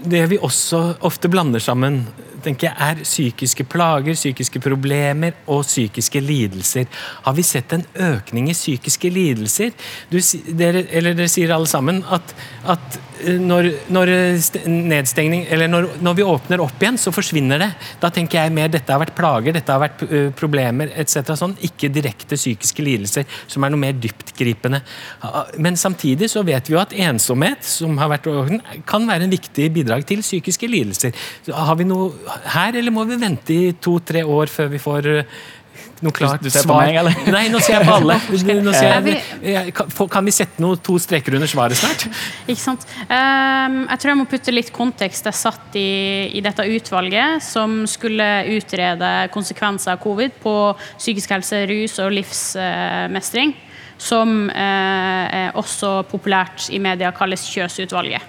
det 0.05 0.23
vi 0.31 0.39
også 0.41 0.97
ofte 1.05 1.29
blander 1.31 1.61
sammen, 1.61 2.03
tenker 2.45 2.69
jeg, 2.69 2.75
er 2.77 3.01
psykiske 3.03 3.65
plager, 3.69 4.15
psykiske 4.17 4.61
problemer 4.63 5.35
og 5.51 5.63
psykiske 5.65 6.21
lidelser. 6.23 6.87
Har 7.25 7.35
vi 7.37 7.45
sett 7.45 7.73
en 7.75 7.85
økning 8.11 8.49
i 8.51 8.55
psykiske 8.55 9.11
lidelser? 9.13 9.73
Du, 10.11 10.19
dere, 10.57 10.85
eller 10.95 11.17
dere 11.17 11.31
sier 11.31 11.53
alle 11.55 11.69
sammen 11.69 12.03
at, 12.13 12.35
at 12.75 12.99
eh, 13.25 13.39
når, 13.41 13.71
når 13.93 14.11
nedstengning 14.65 15.45
Eller 15.51 15.69
når, 15.69 15.87
når 16.03 16.17
vi 16.17 16.25
åpner 16.25 16.61
opp 16.63 16.81
igjen, 16.81 16.99
så 17.01 17.13
forsvinner 17.15 17.61
det. 17.61 17.71
Da 18.01 18.11
tenker 18.13 18.41
jeg 18.41 18.53
mer 18.55 18.71
dette 18.71 18.93
har 18.93 19.01
vært 19.01 19.15
plager, 19.17 19.55
dette 19.55 19.71
har 19.71 19.81
vært 19.81 20.03
ø, 20.05 20.21
problemer 20.37 20.91
etc. 20.95 21.33
Sånn, 21.37 21.55
ikke 21.65 21.89
direkte 21.93 22.37
psykiske 22.37 22.83
lidelser, 22.85 23.27
som 23.51 23.65
er 23.65 23.73
noe 23.73 23.81
mer 23.81 23.97
dyptgripende. 23.97 24.81
Men 25.61 25.77
samtidig 25.79 26.29
så 26.31 26.43
vet 26.45 26.69
vi 26.69 26.75
jo 26.75 26.81
at 26.81 26.95
ensomhet, 27.05 27.63
som 27.65 27.97
har 28.01 28.11
vært 28.11 28.25
kan 28.89 29.05
være 29.07 29.25
en 29.25 29.33
viktig 29.33 29.69
bidrag 29.75 30.05
til 30.07 30.23
psykiske 30.25 30.67
lidelser. 30.69 31.15
Har 31.53 31.77
vi 31.79 31.87
noe 31.87 32.11
her, 32.55 32.75
eller 32.79 32.93
må 32.93 33.05
vi 33.09 33.19
vente 33.21 33.53
i 33.53 33.75
to-tre 33.81 34.23
år 34.23 34.51
før 34.51 34.71
vi 34.73 34.81
får 34.81 35.11
noe 36.03 36.15
klart 36.15 36.43
du 36.43 36.49
ser 36.49 36.65
på 36.65 36.73
svar? 36.73 36.83
meg, 36.83 36.97
eller? 36.99 37.15
Nei, 37.31 37.43
nå 37.51 37.59
ser 37.63 37.77
jeg 37.77 37.87
på 37.87 37.95
alle. 37.95 38.17
Nå 38.65 38.73
ser 38.75 38.89
jeg, 38.91 39.19
jeg, 39.47 39.73
kan, 39.75 40.27
vi 40.27 40.33
sette 40.35 40.63
noe, 40.63 40.79
to 40.83 40.97
streker 41.01 41.37
under 41.37 41.49
svaret 41.49 41.79
snart? 41.79 42.05
Ikke 42.51 42.61
sant? 42.61 42.85
Um, 43.07 43.77
jeg 43.87 44.01
tror 44.01 44.11
jeg 44.11 44.19
må 44.19 44.27
putte 44.29 44.53
litt 44.53 44.71
kontekst. 44.75 45.29
Jeg 45.29 45.39
satt 45.39 45.77
i, 45.79 45.87
i 46.35 46.43
dette 46.45 46.65
utvalget 46.67 47.43
som 47.45 47.83
skulle 47.89 48.27
utrede 48.55 49.13
konsekvenser 49.33 49.95
av 49.95 50.01
covid 50.03 50.35
på 50.43 50.55
psykisk 50.97 51.37
helse, 51.37 51.63
rus 51.71 51.99
og 52.03 52.11
livsmestring. 52.17 53.55
Som 53.95 54.49
eh, 54.51 55.35
er 55.39 55.55
også 55.55 56.01
populært 56.09 56.67
i 56.75 56.81
media 56.83 57.13
kalles 57.15 57.45
Kjøs-utvalget. 57.47 58.25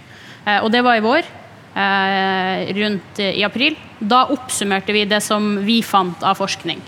Eh, 0.46 0.60
og 0.60 0.70
det 0.70 0.84
var 0.86 1.00
i 1.00 1.02
vår. 1.02 1.26
Eh, 1.76 2.72
rundt 2.80 3.20
i 3.22 3.44
april. 3.46 3.76
Da 3.98 4.26
oppsummerte 4.32 4.94
vi 4.96 5.04
det 5.08 5.22
som 5.24 5.56
vi 5.66 5.80
fant 5.84 6.24
av 6.24 6.38
forskning. 6.40 6.80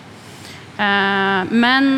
Eh, 0.79 1.53
men 1.53 1.93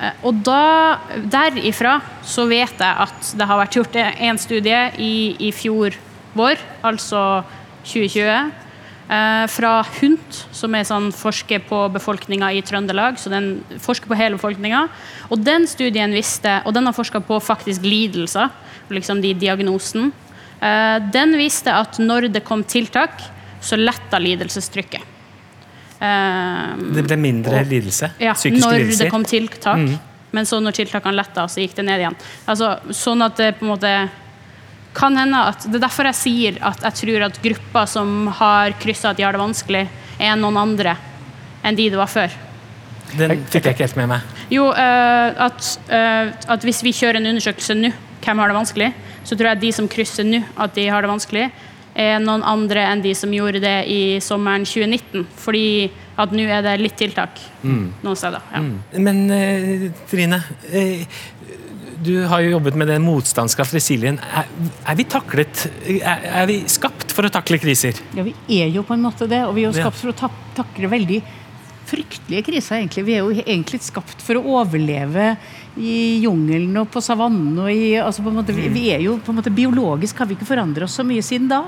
eh, 0.00 0.12
Og 0.26 0.42
da, 0.46 0.98
derifra 1.16 1.98
så 2.26 2.46
vet 2.50 2.80
jeg 2.80 3.06
at 3.06 3.32
det 3.36 3.48
har 3.48 3.60
vært 3.60 3.78
gjort 3.78 3.98
en 4.02 4.40
studie 4.40 4.82
i, 4.98 5.16
i 5.48 5.52
fjor 5.54 5.96
vår, 6.36 6.60
altså 6.84 7.20
2020, 7.86 8.52
eh, 9.08 9.44
fra 9.52 9.72
HUNT, 9.98 10.42
som 10.52 10.74
er 10.76 10.84
sånn 10.88 11.08
forsker 11.16 11.64
på 11.68 11.80
befolkninga 11.94 12.50
i 12.56 12.62
Trøndelag. 12.66 13.20
Så 13.20 13.32
den 13.32 13.64
forsker 13.82 14.10
på 14.10 14.18
hele 14.18 14.36
befolkninga. 14.36 14.86
Og 15.30 15.40
den 15.46 15.68
studien 15.70 16.12
visste, 16.16 16.60
og 16.66 16.76
den 16.76 16.88
har 16.88 16.96
forska 16.96 17.22
på 17.24 17.40
faktisk 17.40 17.86
lidelser, 17.86 18.52
liksom 18.92 19.22
de 19.24 19.32
diagnosen. 19.34 20.12
Eh, 20.60 20.98
den 21.12 21.36
viste 21.36 21.72
at 21.74 21.98
når 22.00 22.30
det 22.32 22.44
kom 22.44 22.64
tiltak, 22.64 23.20
så 23.60 23.76
letta 23.76 24.18
lidelsestrykket. 24.22 25.02
Eh, 26.00 26.76
Det 26.92 27.04
ble 27.06 27.16
mindre 27.16 27.62
lidelse? 27.64 28.10
ja, 28.20 28.34
psykiske 28.34 28.64
når 28.66 28.78
lidelser? 28.78 29.04
det 29.04 29.10
kom 29.10 29.24
tiltak. 29.24 29.98
Men 30.32 30.44
så 30.44 30.58
når 30.60 30.72
tiltakene 30.76 31.16
letta, 31.16 31.46
så 31.48 31.62
gikk 31.62 31.76
det 31.78 31.84
ned 31.86 32.00
igjen. 32.02 32.16
Altså, 32.46 32.74
sånn 32.92 33.22
at 33.24 33.36
det 33.36 33.54
på 33.58 33.64
en 33.64 33.72
måte 33.72 33.92
kan 34.96 35.16
hende 35.16 35.36
at 35.36 35.60
Det 35.68 35.76
er 35.76 35.84
derfor 35.88 36.04
jeg 36.08 36.14
sier 36.16 36.58
at 36.64 36.80
jeg 36.80 36.94
tror 37.02 37.24
at 37.26 37.38
grupper 37.42 37.86
som 37.86 38.26
har 38.28 38.72
kryssa 38.80 39.10
at 39.10 39.16
de 39.18 39.22
har 39.24 39.32
det 39.32 39.40
vanskelig, 39.40 39.88
er 40.18 40.36
noen 40.36 40.56
andre 40.56 40.96
enn 41.62 41.76
de 41.76 41.90
det 41.90 41.98
var 41.98 42.08
før. 42.08 42.30
Den 43.16 43.44
fikk 43.44 43.64
jeg 43.64 43.74
ikke 43.76 43.84
helt 43.84 43.96
med 43.96 44.08
meg. 44.08 44.20
Jo, 44.50 44.70
eh, 44.72 45.34
at, 45.46 45.78
at 46.48 46.62
hvis 46.64 46.82
vi 46.82 46.92
kjører 46.96 47.16
en 47.20 47.26
undersøkelse 47.26 47.76
nå, 47.76 47.92
hvem 48.24 48.38
har 48.38 48.48
det 48.48 48.56
vanskelig, 48.56 48.92
så 49.26 49.34
tror 49.34 49.50
jeg 49.52 49.64
de 49.66 49.72
som 49.74 49.88
krysser 49.90 50.26
nå 50.28 50.44
at 50.62 50.74
de 50.78 50.86
har 50.92 51.02
det 51.02 51.10
vanskelig, 51.10 51.48
er 51.96 52.18
noen 52.20 52.42
andre 52.44 52.82
enn 52.92 53.00
de 53.02 53.14
som 53.16 53.30
gjorde 53.32 53.58
det 53.64 53.76
i 53.88 54.00
sommeren 54.20 54.66
2019. 54.68 55.24
Fordi 55.40 55.62
at 56.20 56.32
nå 56.36 56.44
er 56.48 56.60
det 56.64 56.74
litt 56.82 56.96
tiltak 57.00 57.40
noen 57.64 58.16
steder. 58.20 58.44
Ja. 58.52 58.60
Men 59.00 59.22
eh, 59.32 59.86
Trine, 60.10 60.42
eh, 60.70 61.06
du 62.04 62.12
har 62.28 62.44
jo 62.44 62.50
jobbet 62.58 62.76
med 62.76 62.90
den 62.92 63.02
motstandskraft, 63.02 63.72
resilien. 63.74 64.18
Er, 64.36 64.46
er 64.92 64.98
vi 65.00 65.06
taklet 65.10 65.64
er, 65.88 66.26
er 66.42 66.46
vi 66.50 66.58
skapt 66.70 67.14
for 67.16 67.26
å 67.26 67.32
takle 67.32 67.58
kriser? 67.62 67.96
Ja, 68.14 68.22
vi 68.28 68.34
er 68.60 68.68
jo 68.76 68.84
på 68.86 68.94
en 68.94 69.02
måte 69.08 69.26
det, 69.30 69.40
og 69.48 69.56
vi 69.56 69.64
er 69.64 69.70
jo 69.72 69.78
Ja. 69.78 69.86
skapt 69.88 70.02
for 70.04 70.12
å 70.12 70.16
ta 70.20 70.30
takle 70.60 70.92
veldig 70.92 71.22
fryktelige 71.86 72.44
kriser, 72.48 72.80
egentlig. 72.80 73.04
Vi 73.06 73.14
er 73.16 73.24
jo 73.24 73.34
egentlig 73.44 73.80
skapt 73.84 74.22
for 74.24 74.38
å 74.38 74.58
overleve 74.60 75.34
i 75.76 76.18
jungelen 76.22 76.74
og 76.80 76.90
på 76.92 77.02
savannen 77.04 77.58
og 77.60 77.70
i 77.72 77.94
altså 78.00 78.24
på 78.24 78.32
en 78.32 78.40
måte, 78.40 78.56
vi, 78.56 78.68
vi 78.72 78.88
er 78.94 79.04
jo 79.04 79.18
på 79.20 79.32
en 79.32 79.40
måte 79.40 79.52
Biologisk 79.54 80.22
har 80.22 80.28
vi 80.28 80.38
ikke 80.38 80.48
forandret 80.48 80.88
oss 80.88 80.96
så 80.98 81.04
mye 81.06 81.24
siden 81.24 81.50
da. 81.52 81.64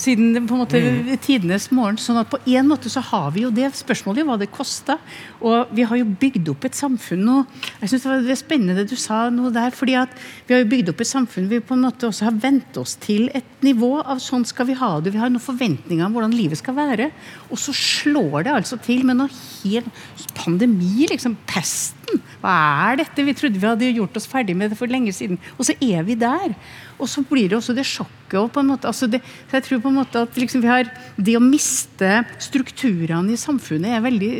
Siden 0.00 0.46
på 0.48 0.56
en 0.56 0.62
måte 0.62 0.80
tidenes 1.20 1.66
morgen. 1.76 1.98
sånn 2.00 2.20
at 2.22 2.30
på 2.32 2.38
en 2.48 2.68
måte 2.70 2.88
så 2.88 3.02
har 3.04 3.30
vi 3.34 3.42
jo 3.44 3.50
det. 3.52 3.68
Spørsmålet 3.76 4.22
er 4.22 4.28
hva 4.28 4.38
det 4.40 4.48
kosta. 4.52 4.96
Og 5.44 5.68
vi 5.76 5.84
har 5.84 6.00
jo 6.00 6.06
bygd 6.22 6.48
opp 6.54 6.64
et 6.64 6.78
samfunn 6.78 7.26
nå. 7.26 7.36
Jeg 7.82 7.90
synes 7.90 8.06
det 8.06 8.10
var 8.10 8.24
det 8.24 8.38
spennende 8.40 8.76
det 8.78 8.88
du 8.88 8.96
sa 8.96 9.26
noe 9.34 9.52
der. 9.52 9.70
fordi 9.76 9.98
at 10.00 10.14
vi 10.46 10.54
har 10.54 10.62
jo 10.62 10.70
bygd 10.70 10.92
opp 10.94 11.04
et 11.04 11.10
samfunn 11.10 11.50
vi 11.50 11.60
på 11.60 11.76
en 11.76 11.84
måte 11.84 12.08
også 12.08 12.30
har 12.30 12.40
vent 12.40 12.80
oss 12.80 12.96
til 13.02 13.28
et 13.34 13.66
nivå 13.66 14.00
av 14.00 14.22
sånn 14.24 14.46
skal 14.48 14.70
vi 14.70 14.78
ha 14.80 14.92
det. 15.00 15.12
Vi 15.12 15.20
har 15.20 15.28
noen 15.28 15.44
forventninger 15.44 16.06
om 16.06 16.16
hvordan 16.16 16.36
livet 16.36 16.62
skal 16.62 16.78
være. 16.78 17.10
Og 17.50 17.60
så 17.60 17.74
slår 17.76 18.48
det 18.48 18.56
altså 18.56 18.80
til 18.80 19.04
med 19.04 19.20
noe 19.20 19.28
helt 19.60 19.92
Pandemi, 20.34 21.06
liksom. 21.10 21.36
Pesten. 21.50 22.22
Hva 22.40 22.52
er 22.88 23.00
dette? 23.02 23.24
Vi 23.26 23.34
trodde 23.36 23.60
vi 23.60 23.68
hadde 23.68 23.88
gjort 23.92 24.14
oss 24.16 24.28
ferdig 24.30 24.54
med 24.56 24.72
det 24.72 24.78
for 24.78 24.88
lenge 24.88 25.12
siden. 25.12 25.36
Og 25.58 25.66
så 25.68 25.74
er 25.84 26.04
vi 26.06 26.14
der. 26.16 26.54
Og 26.96 27.08
så 27.08 27.20
blir 27.28 27.50
det 27.50 27.58
også 27.58 27.74
det 27.76 27.84
sjokket. 27.88 28.38
Og 28.40 28.48
på 28.54 28.62
en 28.62 28.70
måte, 28.72 28.88
altså 28.88 29.08
det, 29.12 29.20
jeg 29.52 29.66
tror 29.66 29.82
på 29.84 29.92
en 29.92 29.98
måte 30.00 30.22
at 30.24 30.38
liksom 30.40 30.62
vi 30.64 30.70
har 30.70 30.88
Det 31.20 31.36
å 31.36 31.42
miste 31.44 32.12
strukturene 32.40 33.34
i 33.34 33.40
samfunnet 33.40 33.92
er 33.98 34.04
veldig, 34.04 34.30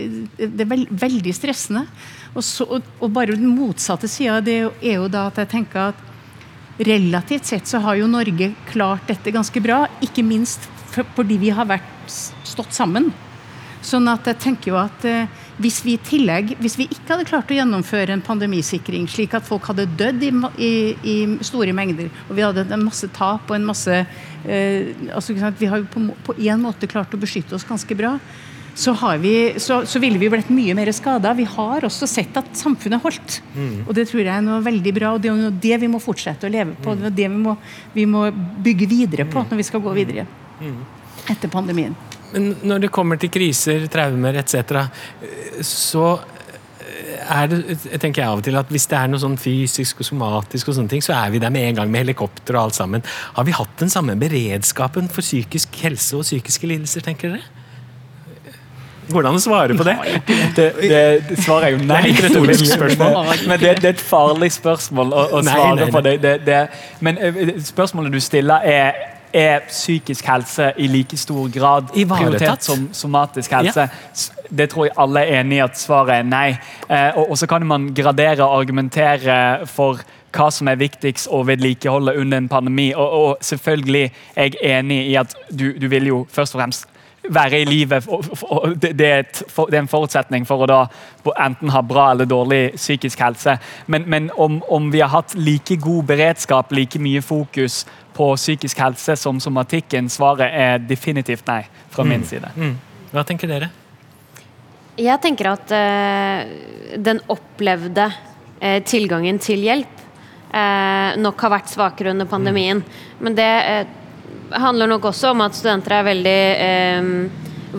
det 0.41 0.65
er 0.65 0.71
veld, 0.73 0.89
veldig 1.05 1.35
stressende. 1.37 1.85
Og, 2.33 2.43
så, 2.47 2.65
og, 2.65 2.89
og 3.03 3.13
bare 3.13 3.37
den 3.37 3.53
motsatte 3.53 4.09
sida 4.09 4.41
er 4.41 4.95
jo 4.97 5.09
da 5.13 5.27
at 5.29 5.43
jeg 5.43 5.53
tenker 5.59 5.91
at 5.91 6.07
relativt 6.81 7.45
sett 7.51 7.69
så 7.69 7.81
har 7.85 7.99
jo 8.01 8.09
Norge 8.09 8.55
klart 8.71 9.09
dette 9.11 9.33
ganske 9.35 9.61
bra. 9.61 9.83
Ikke 10.01 10.25
minst 10.25 10.65
for- 10.95 11.09
fordi 11.17 11.37
vi 11.39 11.51
har 11.53 11.69
vært, 11.69 11.85
stått 12.09 12.73
sammen. 12.73 13.13
Sånn 13.83 14.09
at 14.09 14.25
jeg 14.27 14.39
tenker 14.41 14.73
jo 14.73 14.77
at 14.81 15.05
eh, 15.09 15.27
hvis 15.61 15.81
vi 15.85 15.95
i 15.97 16.01
tillegg, 16.01 16.55
hvis 16.63 16.77
vi 16.81 16.87
ikke 16.89 17.15
hadde 17.15 17.29
klart 17.29 17.51
å 17.53 17.57
gjennomføre 17.57 18.15
en 18.15 18.25
pandemisikring, 18.25 19.07
slik 19.11 19.35
at 19.37 19.47
folk 19.47 19.69
hadde 19.71 19.89
dødd 19.99 20.23
i, 20.25 20.31
i, 20.57 20.73
i 21.13 21.17
store 21.47 21.75
mengder, 21.77 22.09
og 22.29 22.37
vi 22.39 22.45
hadde 22.47 22.65
en 22.67 22.87
masse 22.87 23.09
tap 23.17 23.51
og 23.51 23.57
en 23.59 23.67
masse 23.69 23.99
eh, 24.01 24.93
altså, 25.13 25.37
Vi 25.59 25.69
har 25.69 25.83
jo 25.83 25.89
på, 25.91 26.37
én 26.39 26.63
måte 26.63 26.89
klart 26.91 27.13
å 27.15 27.21
beskytte 27.21 27.57
oss 27.57 27.67
ganske 27.69 27.97
bra. 27.99 28.17
Så, 28.81 28.95
har 28.97 29.19
vi, 29.21 29.35
så, 29.61 29.83
så 29.85 30.01
ville 30.01 30.17
vi 30.21 30.29
blitt 30.31 30.49
mye 30.55 30.77
mer 30.79 30.89
skada. 30.97 31.35
Vi 31.37 31.45
har 31.45 31.85
også 31.85 32.07
sett 32.09 32.37
at 32.39 32.53
samfunnet 32.57 33.03
holdt. 33.03 33.41
Og 33.83 33.91
det 33.99 34.07
tror 34.09 34.23
jeg 34.23 34.31
er 34.33 34.45
noe 34.47 34.61
veldig 34.65 34.93
bra, 34.97 35.11
og 35.17 35.25
det 35.25 35.33
er 35.35 35.59
det 35.67 35.81
vi 35.83 35.91
må 35.91 36.01
fortsette 36.01 36.49
å 36.49 36.53
leve 36.55 36.79
på. 36.81 36.95
Det 36.97 37.11
er 37.11 37.17
det 37.19 37.29
vi 37.35 37.43
må, 37.43 37.57
vi 37.97 38.07
må 38.09 38.29
bygge 38.31 38.89
videre 38.89 39.27
på 39.29 39.43
når 39.43 39.61
vi 39.61 39.67
skal 39.69 39.85
gå 39.85 39.93
videre 39.99 40.25
etter 41.29 41.51
pandemien. 41.53 41.99
Men 42.33 42.53
når 42.63 42.85
det 42.85 42.93
kommer 42.95 43.21
til 43.21 43.33
kriser, 43.33 43.87
traumer 43.93 44.39
etc., 44.43 44.85
så 45.67 46.13
er 47.31 47.47
det, 47.51 47.77
tenker 48.01 48.23
jeg 48.23 48.31
av 48.31 48.41
og 48.41 48.45
til 48.47 48.59
at 48.59 48.71
hvis 48.73 48.87
det 48.91 48.99
er 48.99 49.11
noe 49.11 49.23
sånn 49.23 49.39
fysisk 49.41 50.03
og 50.03 50.09
somatisk, 50.09 50.71
og 50.71 50.77
sånne 50.79 50.93
ting, 50.93 51.05
så 51.05 51.15
er 51.17 51.33
vi 51.35 51.41
der 51.43 51.53
med 51.55 51.69
en 51.69 51.81
gang 51.81 51.93
med 51.93 52.05
helikopter 52.05 52.57
og 52.57 52.69
alt 52.69 52.79
sammen. 52.79 53.07
Har 53.37 53.47
vi 53.47 53.55
hatt 53.57 53.73
den 53.83 53.93
samme 53.93 54.17
beredskapen 54.21 55.11
for 55.13 55.25
psykisk 55.27 55.81
helse 55.85 56.19
og 56.19 56.27
psykiske 56.27 56.71
lidelser, 56.71 57.05
tenker 57.07 57.37
dere? 57.37 57.57
Går 59.11 59.25
det 59.25 59.31
an 59.31 59.39
å 59.41 59.43
svare 59.43 59.75
på 59.75 59.85
det? 59.87 59.97
Det, 60.55 60.67
det, 60.79 61.39
svaret 61.43 61.67
er 61.67 61.73
jo 61.75 61.81
nei. 61.83 62.03
Det 62.15 62.29
er. 62.31 63.41
Men 63.51 63.59
det, 63.59 63.73
det, 63.81 63.89
er 63.89 63.95
et 63.97 64.03
farlig 64.03 64.53
spørsmål 64.55 65.11
å, 65.11 65.25
å 65.35 65.41
svare 65.43 65.73
nei, 65.75 65.89
nei. 65.89 65.91
på. 65.91 66.03
det. 66.47 66.61
Men 67.03 67.19
eh, 67.19 67.51
spørsmålet 67.67 68.15
du 68.15 68.21
stiller, 68.23 68.63
er 68.63 69.10
er 69.33 69.67
psykisk 69.69 70.27
helse 70.27 70.73
i 70.79 70.87
like 70.91 71.17
stor 71.17 71.49
grad 71.53 71.91
prioritert 71.95 72.65
som 72.65 72.89
somatisk 72.93 73.53
helse? 73.57 73.89
Ja. 73.89 74.47
Det 74.51 74.71
tror 74.73 74.89
jeg 74.89 74.97
alle 74.99 75.23
er 75.23 75.41
enig 75.41 75.61
i 75.61 75.65
at 75.65 75.79
svaret 75.79 76.17
er 76.19 76.27
nei. 76.27 76.49
Eh, 76.89 77.17
og, 77.17 77.31
og 77.31 77.39
så 77.39 77.47
kan 77.47 77.67
man 77.67 77.91
gradere 77.95 78.45
og 78.45 78.61
argumentere 78.61 79.67
for 79.71 80.03
hva 80.35 80.49
som 80.55 80.71
er 80.71 80.79
viktigst 80.79 81.31
å 81.31 81.43
vedlikeholde 81.47 82.15
under 82.19 82.43
en 82.43 82.49
pandemi. 82.51 82.91
Og, 82.95 83.19
og 83.21 83.45
selvfølgelig 83.45 84.07
er 84.35 84.51
jeg 84.51 84.79
enig 84.79 85.03
i 85.11 85.17
at 85.21 85.35
du, 85.51 85.71
du 85.79 85.87
vil 85.91 86.11
jo 86.11 86.25
først 86.31 86.57
og 86.57 86.63
fremst 86.63 86.89
være 87.29 87.61
i 87.61 87.65
livet. 87.65 88.07
Det, 88.81 89.09
er 89.09 89.79
en 89.79 89.91
forutsetning 89.91 90.47
for 90.49 90.65
å 90.65 90.69
da 90.71 90.81
enten 91.45 91.73
ha 91.75 91.83
bra 91.85 92.11
eller 92.15 92.29
dårlig 92.29 92.77
psykisk 92.77 93.21
helse. 93.21 93.59
Men, 93.87 94.07
men 94.11 94.31
om, 94.37 94.61
om 94.69 94.91
vi 94.93 95.03
har 95.05 95.13
hatt 95.13 95.35
like 95.37 95.77
god 95.83 96.09
beredskap, 96.11 96.73
like 96.73 96.99
mye 96.99 97.23
fokus 97.23 97.85
på 98.17 98.33
psykisk 98.37 98.81
helse 98.81 99.17
som 99.17 99.41
somatikken, 99.41 100.09
svaret 100.11 100.49
er 100.51 100.81
definitivt 100.83 101.47
nei 101.51 101.63
fra 101.91 102.07
min 102.07 102.25
side. 102.27 102.51
Mm. 102.57 102.75
Hva 103.13 103.25
tenker 103.27 103.51
dere? 103.51 103.71
Jeg 105.01 105.23
tenker 105.23 105.53
at 105.53 105.73
eh, 105.73 106.51
den 107.01 107.23
opplevde 107.31 108.11
eh, 108.61 108.83
tilgangen 108.85 109.39
til 109.41 109.63
hjelp 109.65 110.03
eh, 110.53 111.17
nok 111.21 111.47
har 111.47 111.55
vært 111.55 111.73
svakere 111.73 112.13
under 112.13 112.29
pandemien. 112.29 112.83
Men 113.21 113.39
det 113.39 113.49
handler 114.53 114.91
nok 114.91 115.05
også 115.13 115.31
om 115.35 115.41
at 115.45 115.55
studenter 115.59 115.95
er 115.99 116.07
veldig 116.11 116.39
eh, 116.67 117.11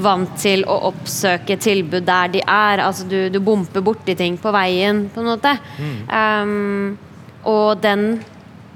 vant 0.02 0.36
til 0.40 0.64
å 0.72 0.78
oppsøke 0.92 1.58
tilbud 1.60 2.06
der 2.08 2.32
de 2.38 2.44
er. 2.46 2.84
Altså 2.86 3.08
du, 3.10 3.18
du 3.34 3.40
bomper 3.44 3.84
borti 3.84 4.16
ting 4.16 4.38
på 4.40 4.54
veien, 4.56 5.06
på 5.12 5.20
en 5.24 5.32
måte. 5.34 5.56
Um, 6.08 6.94
og 7.50 7.82
den 7.84 8.22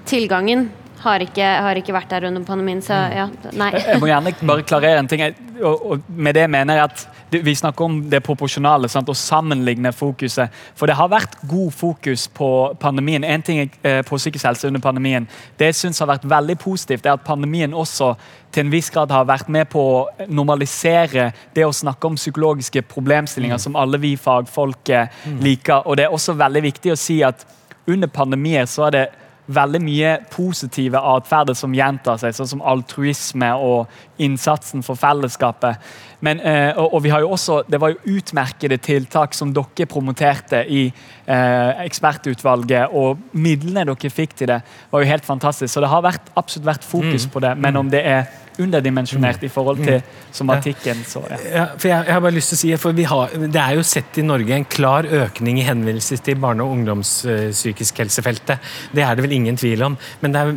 tilgangen 0.09 0.67
har 1.05 1.21
ikke, 1.21 1.45
har 1.61 1.77
ikke 1.77 1.93
vært 1.93 2.09
der 2.15 2.27
under 2.31 2.43
pandemien, 2.47 2.81
så 2.81 2.97
ja, 3.13 3.27
nei. 3.53 3.71
Jeg 3.77 4.01
må 4.01 4.09
gjerne 4.09 4.33
bare 4.41 4.65
klarere 4.65 4.99
en 5.03 5.07
ting. 5.11 5.21
Jeg- 5.21 5.37
Og, 5.63 5.91
og 5.91 5.99
med 6.07 6.35
det 6.35 6.49
mener 6.49 6.75
jeg 6.75 6.83
at 6.83 7.43
vi 7.43 7.55
snakker 7.55 7.85
om 7.85 7.97
det 8.09 8.23
proporsjonale 8.23 8.89
sant? 8.91 9.09
og 9.09 9.17
sammenligne 9.17 9.91
fokuset. 9.95 10.51
For 10.75 10.87
det 10.87 10.95
har 10.95 11.11
vært 11.11 11.37
god 11.47 11.71
fokus 11.71 12.27
på 12.27 12.49
pandemien. 12.79 13.23
En 13.23 13.41
ting 13.41 13.71
eh, 13.83 14.01
på 14.05 14.17
psykisk 14.17 14.45
helse 14.45 14.67
under 14.67 14.83
pandemien 14.83 15.27
det 15.59 15.71
jeg 15.71 15.75
synes 15.75 15.99
har 15.99 16.11
vært 16.11 16.29
veldig 16.29 16.57
positivt, 16.59 17.05
er 17.05 17.15
at 17.15 17.25
pandemien 17.25 17.73
også 17.73 18.13
til 18.51 18.65
en 18.65 18.71
viss 18.71 18.89
grad 18.89 19.11
har 19.11 19.27
vært 19.27 19.49
med 19.51 19.67
på 19.71 19.81
å 19.81 20.27
normalisere 20.27 21.31
det 21.55 21.65
å 21.65 21.73
snakke 21.75 22.07
om 22.07 22.15
psykologiske 22.15 22.85
problemstillinger 22.91 23.59
som 23.59 23.75
alle 23.75 23.99
vi 23.99 24.15
fagfolk 24.15 24.89
eh, 24.89 25.11
liker. 25.41 25.85
Og 25.85 25.97
det 25.97 26.07
er 26.07 26.15
også 26.15 26.37
veldig 26.39 26.63
viktig 26.69 26.93
å 26.93 26.99
si 26.99 27.21
at 27.23 27.45
under 27.87 28.09
pandemier 28.09 28.65
så 28.69 28.87
er 28.87 28.95
det 28.95 29.05
veldig 29.47 29.81
mye 29.83 30.11
positive 30.33 30.99
atferder 30.99 31.57
som 31.57 31.73
gjentar 31.75 32.17
seg, 32.21 32.33
sånn 32.35 32.49
som 32.55 32.63
altruisme 32.65 33.51
og 33.61 34.21
innsatsen 34.21 34.83
for 34.85 34.97
fellesskapet. 34.99 35.81
Men, 36.25 36.39
eh, 36.39 36.73
og, 36.77 37.03
vi 37.03 37.09
har 37.09 37.21
jo 37.21 37.31
også, 37.35 37.63
Det 37.69 37.79
var 37.81 37.89
jo 37.89 38.17
utmerkede 38.17 38.77
tiltak 38.77 39.33
som 39.33 39.53
dere 39.53 39.85
promoterte 39.85 40.65
i 40.67 40.85
eh, 41.27 41.85
ekspertutvalget, 41.85 42.89
og 42.93 43.19
midlene 43.33 43.85
dere 43.85 44.09
fikk 44.09 44.35
til 44.35 44.47
det, 44.47 44.61
var 44.91 45.03
jo 45.03 45.11
helt 45.11 45.25
fantastisk. 45.25 45.73
Så 45.73 45.81
det 45.81 45.89
har 45.89 46.01
vært, 46.01 46.31
absolutt 46.35 46.65
vært 46.65 46.83
fokus 46.83 47.27
på 47.27 47.39
det. 47.39 47.57
Men 47.57 47.77
om 47.77 47.89
det 47.89 48.05
er 48.05 48.25
underdimensjonert 48.61 49.43
i 49.43 49.49
forhold 49.51 49.81
til 49.83 49.99
somatikken, 50.35 51.03
så 51.07 51.23
ja. 51.29 51.39
Ja, 51.45 51.65
for 51.77 51.89
jeg, 51.89 52.07
jeg 52.07 52.15
har 52.15 52.23
bare 52.23 52.35
lyst 52.35 52.53
til 52.53 52.57
å 52.57 52.61
si, 52.61 52.71
for 52.81 52.97
vi 52.97 53.05
har, 53.09 53.35
Det 53.35 53.61
er 53.61 53.75
jo 53.77 53.83
sett 53.87 54.19
i 54.21 54.25
Norge 54.25 54.55
en 54.55 54.67
klar 54.69 55.07
økning 55.07 55.59
i 55.61 55.67
henvendelser 55.67 56.23
til 56.25 56.39
barne- 56.41 56.65
og 56.65 56.75
ungdomspsykisk 56.77 58.01
helsefeltet. 58.03 58.73
Det 58.95 59.03
er 59.05 59.15
det 59.15 59.25
vel 59.25 59.37
ingen 59.37 59.59
tvil 59.59 59.85
om. 59.89 59.97
Men 60.21 60.35
det 60.35 60.41
er 60.41 60.55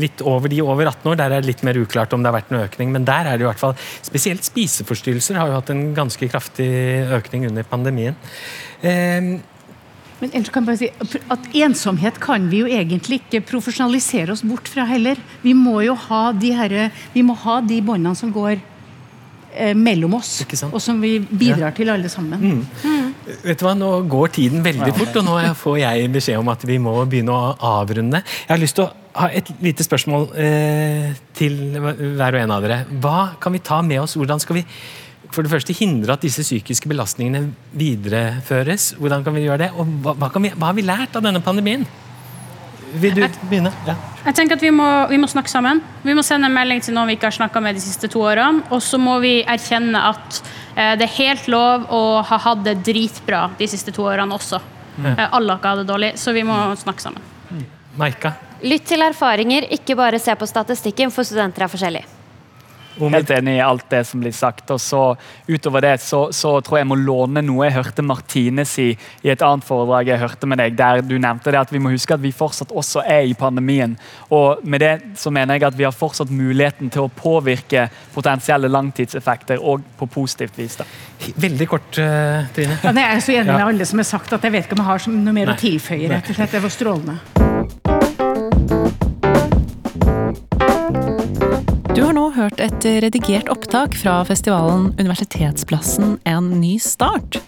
litt 0.00 0.22
over 0.26 0.50
de 0.50 0.60
over 0.62 0.86
18 0.86 1.10
år, 1.10 1.18
der 1.18 1.34
er 1.34 1.42
det 1.42 1.50
litt 1.50 1.64
mer 1.66 1.78
uklart 1.80 2.12
om 2.14 2.22
det 2.22 2.30
har 2.30 2.38
vært 2.38 2.52
en 2.52 2.62
økning. 2.62 2.92
Men 2.94 3.06
der 3.08 3.26
er 3.26 3.38
det 3.38 3.46
i 3.46 3.50
hvert 3.50 3.60
fall 3.62 3.76
Spesielt 4.06 4.44
spiseforstyrrelser 4.46 5.38
har 5.38 5.50
jo 5.50 5.58
hatt 5.58 5.70
en 5.72 5.90
ganske 5.96 6.28
kraftig 6.30 6.70
økning 7.16 7.48
under 7.50 7.66
pandemien. 7.66 8.18
Eh, 8.82 9.38
Men 10.20 10.30
ellers 10.36 10.50
kan 10.52 10.66
jeg 10.66 10.68
bare 10.68 10.80
si 10.80 11.20
at 11.32 11.46
ensomhet 11.64 12.18
kan 12.20 12.48
vi 12.52 12.58
jo 12.62 12.66
egentlig 12.68 13.22
ikke 13.22 13.40
profesjonalisere 13.48 14.34
oss 14.34 14.42
bort 14.44 14.68
fra 14.68 14.84
heller. 14.90 15.16
Vi 15.42 15.54
må 15.56 15.78
jo 15.86 15.94
ha 16.08 16.26
de, 16.36 16.50
herre- 16.56 16.90
vi 17.14 17.22
må 17.24 17.36
ha 17.46 17.60
de 17.64 17.78
båndene 17.84 18.12
som 18.18 18.32
går 18.34 18.58
eh, 19.54 19.72
mellom 19.74 20.18
oss, 20.20 20.34
Ikke 20.44 20.58
sant? 20.60 20.74
og 20.76 20.82
som 20.84 21.00
vi 21.00 21.14
bidrar 21.24 21.72
til 21.76 21.88
alle 21.92 22.08
sammen. 22.12 22.66
Vet 23.44 23.60
du 23.60 23.64
hva, 23.66 23.72
Nå 23.78 23.90
går 24.10 24.32
tiden 24.36 24.62
veldig 24.64 24.92
fort, 24.96 25.16
og 25.20 25.26
nå 25.26 25.36
får 25.56 25.78
jeg 25.86 26.12
beskjed 26.12 26.40
om 26.40 26.48
at 26.52 26.64
vi 26.68 26.76
må 26.82 26.94
begynne 27.08 27.32
å 27.36 27.52
avrunde. 27.80 28.20
Jeg 28.44 28.50
har 28.54 28.60
lyst 28.62 28.76
til 28.80 28.88
å 28.88 28.92
ha 29.20 29.28
et 29.34 29.48
lite 29.64 29.82
spørsmål 29.86 30.28
eh, 30.38 31.12
til 31.34 31.56
hver 31.80 32.36
og 32.36 32.42
en 32.44 32.52
av 32.58 32.62
dere. 32.66 32.82
Hva 33.02 33.18
kan 33.42 33.54
vi 33.56 33.62
ta 33.64 33.80
med 33.82 34.02
oss? 34.04 34.16
Hvordan 34.20 34.42
skal 34.42 34.60
vi 34.60 34.66
for 35.34 35.46
det 35.46 35.52
første 35.52 35.74
hindre 35.76 36.16
at 36.16 36.24
disse 36.24 36.42
psykiske 36.44 36.90
belastningene 36.90 37.50
videreføres? 37.76 38.94
Hvordan 38.98 39.24
kan 39.26 39.36
vi 39.36 39.46
gjøre 39.46 39.66
det? 39.66 39.72
Og 39.78 39.88
hva, 40.04 40.14
hva, 40.18 40.30
kan 40.32 40.44
vi, 40.46 40.52
hva 40.56 40.70
har 40.72 40.78
vi 40.78 40.86
lært 40.86 41.18
av 41.18 41.26
denne 41.26 41.42
pandemien? 41.44 41.86
Vil 43.00 43.14
du 43.14 43.22
begynne? 43.46 43.70
Ja. 43.86 43.94
Jeg 44.24 44.36
tenker 44.36 44.58
at 44.58 44.64
vi 44.64 44.72
må, 44.74 44.86
vi 45.08 45.18
må 45.20 45.28
snakke 45.30 45.50
sammen. 45.52 45.80
Vi 46.02 46.14
må 46.16 46.24
sende 46.26 46.50
en 46.50 46.56
melding 46.56 46.82
til 46.84 46.96
noen 46.96 47.08
vi 47.08 47.16
ikke 47.16 47.30
har 47.30 47.38
snakka 47.38 47.62
med 47.62 47.78
de 47.78 47.84
siste 47.84 48.10
to 48.10 48.24
årene. 48.26 48.64
Og 48.74 48.82
så 48.84 48.98
må 49.00 49.16
vi 49.22 49.38
erkjenne 49.46 50.02
at 50.10 50.42
eh, 50.74 50.92
det 50.98 51.06
er 51.06 51.16
helt 51.20 51.48
lov 51.52 51.86
å 51.94 52.02
ha 52.26 52.40
hatt 52.48 52.66
det 52.66 52.80
dritbra 52.86 53.46
de 53.60 53.70
siste 53.70 53.94
to 53.94 54.08
årene 54.10 54.36
også. 54.36 54.60
Eh, 54.98 55.26
alle 55.30 55.54
har 55.54 55.60
ikke 55.60 55.74
hatt 55.74 55.84
det 55.84 55.90
dårlig, 55.92 56.14
så 56.20 56.34
vi 56.36 56.44
må 56.46 56.58
snakke 56.80 57.06
sammen. 57.06 57.26
Maika? 57.98 58.34
Lytt 58.60 58.90
til 58.90 59.02
erfaringer, 59.02 59.70
ikke 59.72 59.96
bare 59.96 60.20
se 60.20 60.34
på 60.36 60.48
statistikken, 60.48 61.12
for 61.14 61.24
studenter 61.26 61.64
er 61.64 61.72
forskjellige. 61.72 62.19
Helt 62.98 63.30
enig 63.30 63.56
i 63.56 63.62
alt 63.64 63.86
det 63.90 64.02
som 64.06 64.20
blir 64.20 64.34
sagt. 64.34 64.70
og 64.70 64.80
så 64.80 65.16
Utover 65.48 65.80
det 65.80 66.00
så, 66.02 66.28
så 66.32 66.60
tror 66.60 66.78
jeg 66.78 66.84
jeg 66.84 66.90
må 66.90 66.98
låne 66.98 67.42
noe 67.44 67.66
jeg 67.68 67.76
hørte 67.76 68.02
Martine 68.02 68.64
si 68.68 68.90
i 69.22 69.30
et 69.30 69.42
annet 69.42 69.64
foredrag 69.66 70.10
jeg 70.10 70.20
hørte 70.20 70.48
med 70.50 70.58
deg, 70.58 70.76
der 70.78 71.02
du 71.06 71.16
nevnte 71.18 71.52
det 71.52 71.60
at 71.60 71.72
vi 71.72 71.80
må 71.82 71.92
huske 71.92 72.14
at 72.14 72.22
vi 72.22 72.32
fortsatt 72.34 72.72
også 72.72 73.04
er 73.06 73.28
i 73.28 73.34
pandemien. 73.38 73.96
Og 74.30 74.64
med 74.64 74.80
det 74.80 74.94
så 75.20 75.30
mener 75.30 75.58
jeg 75.58 75.68
at 75.70 75.78
vi 75.78 75.86
har 75.86 75.94
fortsatt 75.96 76.30
muligheten 76.30 76.90
til 76.90 77.06
å 77.06 77.12
påvirke 77.14 77.88
potensielle 78.14 78.70
langtidseffekter, 78.70 79.60
og 79.60 79.84
på 79.98 80.06
positivt 80.10 80.58
vis. 80.58 80.76
da. 80.76 80.84
Veldig 81.36 81.68
kort, 81.68 81.98
eh, 81.98 82.48
Trine. 82.54 82.78
Ja, 82.82 82.92
nei, 82.92 83.06
jeg 83.06 83.16
er 83.16 83.20
så 83.20 83.32
enig 83.32 83.52
med 83.52 83.66
alle 83.66 83.86
som 83.86 83.98
har 83.98 84.08
sagt 84.08 84.32
at 84.32 84.42
jeg 84.42 84.52
vet 84.52 84.66
ikke 84.66 84.78
om 84.78 84.84
jeg 84.84 84.92
har 84.92 85.08
noe 85.16 85.32
mer 85.32 85.46
Nei. 85.46 85.54
å 85.54 85.60
tilføye. 85.60 86.08
rett 86.08 86.30
og 86.30 86.40
slett. 86.40 86.52
Det 86.52 86.62
var 86.62 86.70
strålende. 86.70 87.99
Hørt 92.34 92.60
et 92.62 92.84
redigert 93.02 93.48
opptak 93.52 93.94
fra 93.98 94.20
festivalen 94.28 94.90
Universitetsplassen 94.98 96.18
en 96.28 96.50
ny 96.60 96.76
start. 96.82 97.40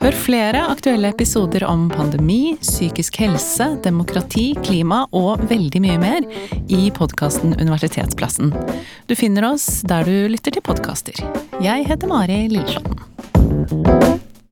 Hør 0.00 0.16
flere 0.16 0.62
aktuelle 0.72 1.10
episoder 1.12 1.64
om 1.68 1.88
pandemi, 1.92 2.56
psykisk 2.62 3.18
helse, 3.20 3.66
demokrati, 3.84 4.54
klima 4.64 5.02
og 5.16 5.42
veldig 5.50 5.82
mye 5.84 5.98
mer 6.00 6.28
i 6.72 6.88
podkasten 6.96 7.56
Universitetsplassen. 7.58 8.54
Du 9.10 9.16
finner 9.18 9.50
oss 9.52 9.82
der 9.88 10.08
du 10.08 10.16
lytter 10.32 10.56
til 10.56 10.64
podkaster. 10.64 11.20
Jeg 11.60 11.88
heter 11.90 12.08
Mari 12.10 12.46
Lilleslåtten. 12.52 14.20